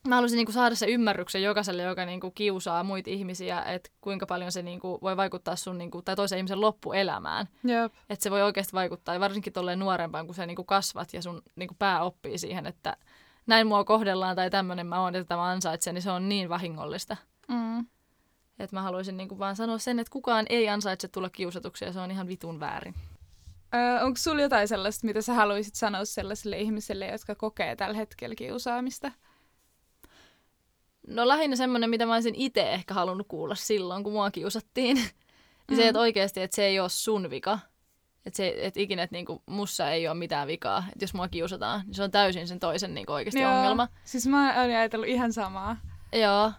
[0.07, 4.51] mä haluaisin niinku saada se ymmärryksen jokaiselle, joka niinku kiusaa muita ihmisiä, että kuinka paljon
[4.51, 7.47] se niinku voi vaikuttaa sun niinku, tai toisen ihmisen loppuelämään.
[7.69, 7.93] Yep.
[8.09, 11.41] Että se voi oikeasti vaikuttaa, ja varsinkin tolleen nuorempaan, kun sä niinku kasvat ja sun
[11.55, 12.97] niinku pää oppii siihen, että
[13.47, 17.17] näin mua kohdellaan tai tämmöinen mä oon, että tämä ansaitsen, niin se on niin vahingollista.
[17.47, 17.79] Mm.
[18.59, 21.99] Että mä haluaisin niinku vaan sanoa sen, että kukaan ei ansaitse tulla kiusatuksi ja se
[21.99, 22.95] on ihan vitun väärin.
[23.75, 28.35] Öö, onko sulla jotain sellaista, mitä sä haluaisit sanoa sellaisille ihmisille, jotka kokee tällä hetkellä
[28.35, 29.11] kiusaamista?
[31.07, 34.97] No lähinnä semmoinen, mitä mä olisin itse ehkä halunnut kuulla silloin, kun mua kiusattiin.
[35.71, 35.75] mm.
[35.77, 37.59] se, että oikeasti, että se ei ole sun vika.
[38.25, 40.83] Että, se, että ikinä, että niinku, mussa ei ole mitään vikaa.
[40.91, 43.57] Että jos mua kiusataan, niin se on täysin sen toisen niinku, oikeasti Joo.
[43.57, 43.87] ongelma.
[44.03, 45.77] Siis mä olin ajatellut ihan samaa.
[46.13, 46.51] Joo.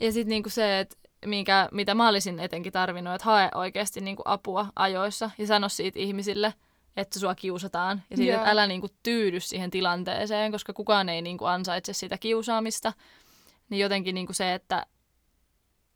[0.00, 0.96] Ja sitten niinku se, että
[1.26, 5.98] minkä, mitä mä olisin etenkin tarvinnut, että hae oikeasti niinku apua ajoissa ja sano siitä
[5.98, 6.54] ihmisille,
[6.96, 8.02] että sua kiusataan.
[8.10, 12.92] Ja siitä, että älä niinku tyydy siihen tilanteeseen, koska kukaan ei niinku ansaitse sitä kiusaamista
[13.68, 14.86] niin jotenkin niin kuin se, että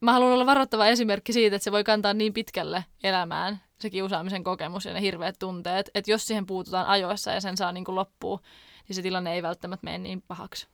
[0.01, 4.45] mä haluan olla varoittava esimerkki siitä, että se voi kantaa niin pitkälle elämään se kiusaamisen
[4.45, 7.95] kokemus ja ne hirveät tunteet, että jos siihen puututaan ajoissa ja sen saa niin kuin
[7.95, 8.41] loppuun,
[8.89, 10.67] niin se tilanne ei välttämättä mene niin pahaksi.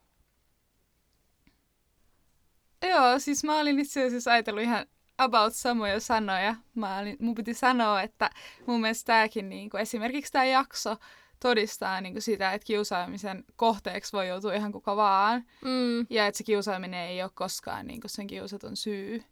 [2.82, 4.86] Joo, siis mä olin itse asiassa ajatellut ihan
[5.18, 6.54] about samoja sanoja.
[6.74, 8.30] Mä olin, mun piti sanoa, että
[8.66, 10.96] mun mielestä tämäkin, niin kuin, esimerkiksi tämä jakso,
[11.40, 15.44] todistaa niin kuin sitä, että kiusaamisen kohteeksi voi joutua ihan kuka vaan.
[15.64, 16.06] Mm.
[16.10, 19.22] Ja että se kiusaaminen ei ole koskaan niin kuin sen kiusatun syy.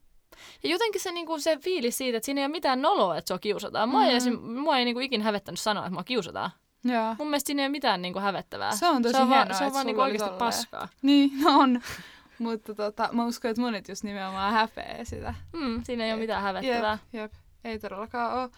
[0.63, 3.29] Ja jotenkin se, niin kuin se fiilis siitä, että siinä ei ole mitään noloa, että
[3.29, 3.89] se on kiusataan.
[3.89, 4.07] Mua mm.
[4.07, 6.51] ei, esim, mua ei niin kuin ikinä hävettänyt sanoa, että mua kiusataan.
[6.85, 7.17] Ja.
[7.19, 8.77] Mun mielestä siinä ei ole mitään niin kuin hävettävää.
[8.77, 10.39] Se on tosi se on hienoa, va- Se on vaan niin oikeasti tolleen.
[10.39, 10.89] paskaa.
[11.03, 11.81] Niin, no on.
[12.39, 15.35] Mutta tota, mä uskon, että monet just nimenomaan häpeää sitä.
[15.53, 16.99] Mm, siinä ei ole mitään hävettävää.
[17.13, 17.33] Jep, jep.
[17.65, 18.51] Ei todellakaan ole.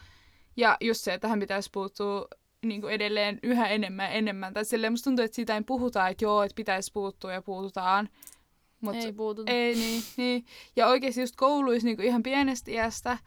[0.57, 2.29] Ja just se, että tähän pitäisi puuttua
[2.67, 4.55] niin kuin edelleen yhä enemmän ja enemmän.
[4.55, 8.09] Tai silleen musta tuntuu, että siitä ei puhuta, että joo, että pitäisi puuttua ja puututaan.
[8.81, 9.53] Mut ei puututa.
[9.53, 10.45] Ei, niin, niin.
[10.77, 13.19] Ja oikeasti just kouluissa niin ihan pienestä iästä,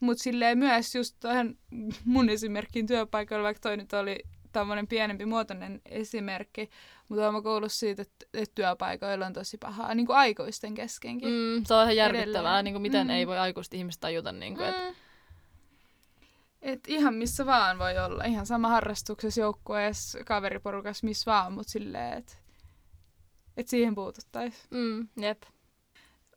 [0.00, 1.58] mutta silleen myös just tuohon
[2.04, 4.18] mun esimerkkiin työpaikalla, vaikka toi nyt oli
[4.52, 6.70] tämmöinen pienempi muotoinen esimerkki,
[7.08, 11.28] mutta olen koulussa siitä, että, että työpaikoilla on tosi pahaa, niin kuin aikuisten keskenkin.
[11.28, 13.10] Mm, se on ihan järkyttävää, niin kuin miten mm.
[13.10, 14.70] ei voi aikuista ihmistä tajuta, niin kuin, mm.
[14.70, 15.03] että
[16.64, 18.24] et ihan missä vaan voi olla.
[18.24, 22.32] Ihan sama harrastuksessa, joukkueessa, kaveriporukassa, missä vaan, mutta silleen, että
[23.56, 24.66] et siihen puututtaisiin.
[24.70, 25.42] Mm, jep.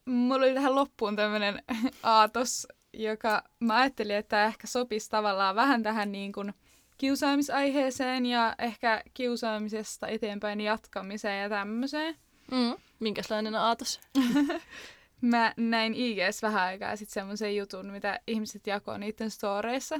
[0.05, 1.63] Mulla oli tähän loppuun tämmöinen
[2.03, 6.53] aatos, joka mä ajattelin, että ehkä sopisi tavallaan vähän tähän niin kuin
[6.97, 12.15] kiusaamisaiheeseen ja ehkä kiusaamisesta eteenpäin jatkamiseen ja tämmöiseen.
[12.51, 13.99] Mm, minkälainen aatos?
[15.21, 19.99] mä näin IGS vähän aikaa sitten semmoisen jutun, mitä ihmiset jakoo niiden storeissa.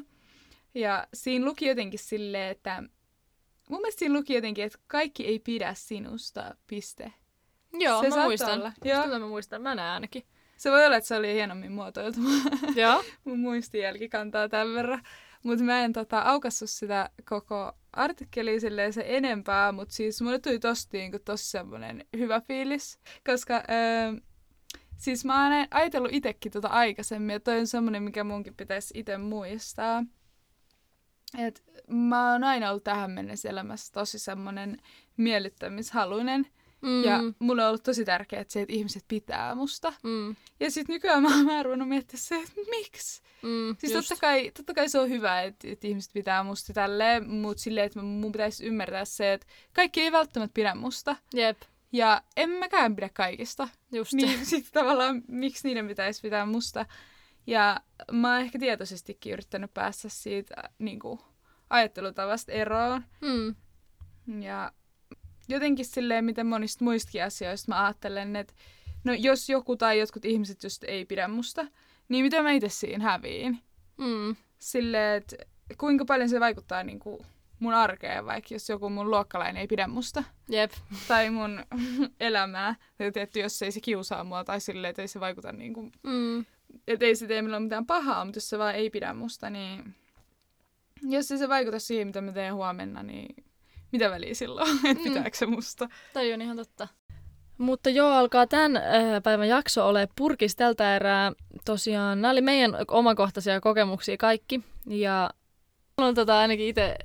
[0.78, 2.84] Ja siinä luki jotenkin silleen, että
[3.70, 7.14] mun mielestä siinä luki jotenkin, että kaikki ei pidä sinusta, piste.
[7.74, 8.60] Joo, se mä muistan.
[8.60, 8.72] Olla.
[8.84, 9.08] Joo.
[9.08, 10.24] mä muistan, mä näen ainakin.
[10.58, 12.20] Se voi olla, että se oli hienommin muotoiltu.
[12.76, 13.04] Joo.
[13.24, 15.02] mun muistijälki kantaa tämän verran.
[15.44, 20.60] Mutta mä en tota, aukassut sitä koko artikkeliä silleen se enempää, mutta siis mulle tuli
[20.60, 24.22] tosti niin tosi semmoinen hyvä fiilis, koska öö,
[24.98, 29.18] siis mä oon ajatellut itsekin tota aikaisemmin, ja toi on semmoinen, mikä munkin pitäisi itse
[29.18, 30.04] muistaa.
[31.38, 34.78] Et mä oon aina ollut tähän mennessä elämässä tosi semmoinen
[35.18, 36.48] miellyttämishaluinen.
[36.82, 37.04] Mm.
[37.04, 39.94] Ja mulle on ollut tosi tärkeää että se, että ihmiset pitää musta.
[40.04, 40.36] Mm.
[40.60, 43.22] Ja sitten nykyään mä oon ruvennut miettimään se, että miksi.
[43.42, 47.30] Mm, siis totta kai, totta kai se on hyvä, että, että ihmiset pitää musta tälleen,
[47.30, 51.16] mutta silleen, että mun pitäisi ymmärtää se, että kaikki ei välttämättä pidä musta.
[51.34, 51.62] Jep.
[51.92, 53.68] Ja en mäkään pidä kaikista.
[53.92, 54.14] Just.
[54.14, 56.86] Niin sitten tavallaan, miksi niiden pitäisi pitää musta.
[57.48, 57.82] Ja
[58.12, 61.20] mä oon ehkä tietoisestikin yrittänyt päästä siitä niin kuin,
[61.70, 63.04] ajattelutavasta eroon.
[63.22, 63.56] Mm.
[64.42, 64.72] Ja
[65.48, 68.54] jotenkin silleen, miten monista muistakin asioista mä ajattelen, että
[69.04, 71.68] no jos joku tai jotkut ihmiset just ei pidä musta,
[72.10, 73.60] niin mitä mä itse siinä häviin?
[73.98, 74.36] Mm.
[74.60, 75.36] Silleen, että
[75.78, 77.26] kuinka paljon se vaikuttaa niin kuin
[77.60, 80.24] mun arkeen, vaikka jos joku mun luokkalainen ei pidä musta.
[80.50, 80.72] Jep.
[81.08, 81.64] Tai mun
[82.20, 82.76] elämää.
[83.14, 86.46] Tietty, jos ei se kiusaa mua tai silleen, että ei se vaikuta niin kuin, Mm.
[86.88, 89.96] Että ei se tee milloin mitään pahaa, mutta jos se vaan ei pidä musta, niin
[91.02, 93.36] jos ei se vaikuta siihen, mitä mä teen huomenna, niin
[93.92, 95.04] mitä väliä silloin, että Mm.
[95.04, 95.90] pitääkö se musta.
[96.14, 96.88] Toi on ihan totta.
[97.58, 101.32] Mutta joo, alkaa tämän äh, päivän jakso ole purkis tältä erää.
[101.66, 104.62] Tosiaan, nämä oli meidän omakohtaisia kokemuksia kaikki.
[104.90, 105.30] Ja
[105.98, 106.96] haluan tota ainakin itse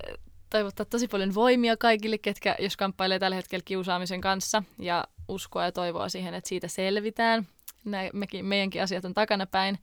[0.51, 4.63] toivottaa tosi paljon voimia kaikille, ketkä jos kamppailee tällä hetkellä kiusaamisen kanssa.
[4.79, 7.47] Ja uskoa ja toivoa siihen, että siitä selvitään.
[7.85, 9.79] Nä, mekin, meidänkin asiat on takanapäin.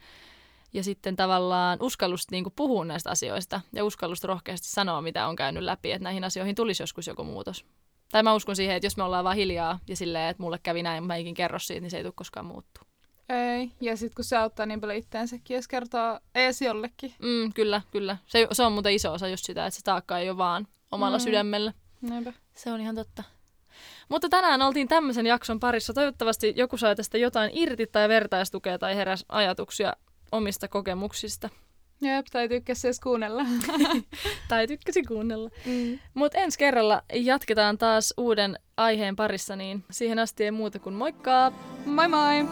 [0.74, 5.64] Ja sitten tavallaan uskallusta niin puhua näistä asioista ja uskallusta rohkeasti sanoa, mitä on käynyt
[5.64, 7.66] läpi, että näihin asioihin tulisi joskus joku muutos.
[8.12, 10.84] Tai mä uskon siihen, että jos me ollaan vaan hiljaa ja silleen, että mulle kävi
[10.84, 12.84] näin, mä ikin kerro siitä, niin se ei tule koskaan muuttua.
[13.30, 13.72] Ei.
[13.82, 17.14] Ja sitten kun se auttaa niin paljon itteensäkin, jos kertoo ees jollekin.
[17.20, 18.18] Mm, kyllä, kyllä.
[18.26, 21.18] Se, se on muuten iso osa just sitä, että se taakka ei ole vaan omalla
[21.18, 21.22] mm.
[21.24, 21.74] sydämellä.
[22.02, 22.34] Näinpä.
[22.56, 23.24] Se on ihan totta.
[24.10, 25.94] Mutta tänään oltiin tämmöisen jakson parissa.
[25.94, 29.94] Toivottavasti joku sai tästä jotain irti tai vertaistukea tai heräs ajatuksia
[30.32, 31.50] omista kokemuksista.
[32.02, 33.46] Jep, tai tykkäsi edes kuunnella.
[34.48, 35.50] Tai tykkäsi kuunnella.
[35.66, 36.00] Mm.
[36.14, 41.52] Mutta ensi kerralla jatketaan taas uuden aiheen parissa, niin siihen asti ei muuta kuin moikkaa!
[41.86, 42.46] moi moi!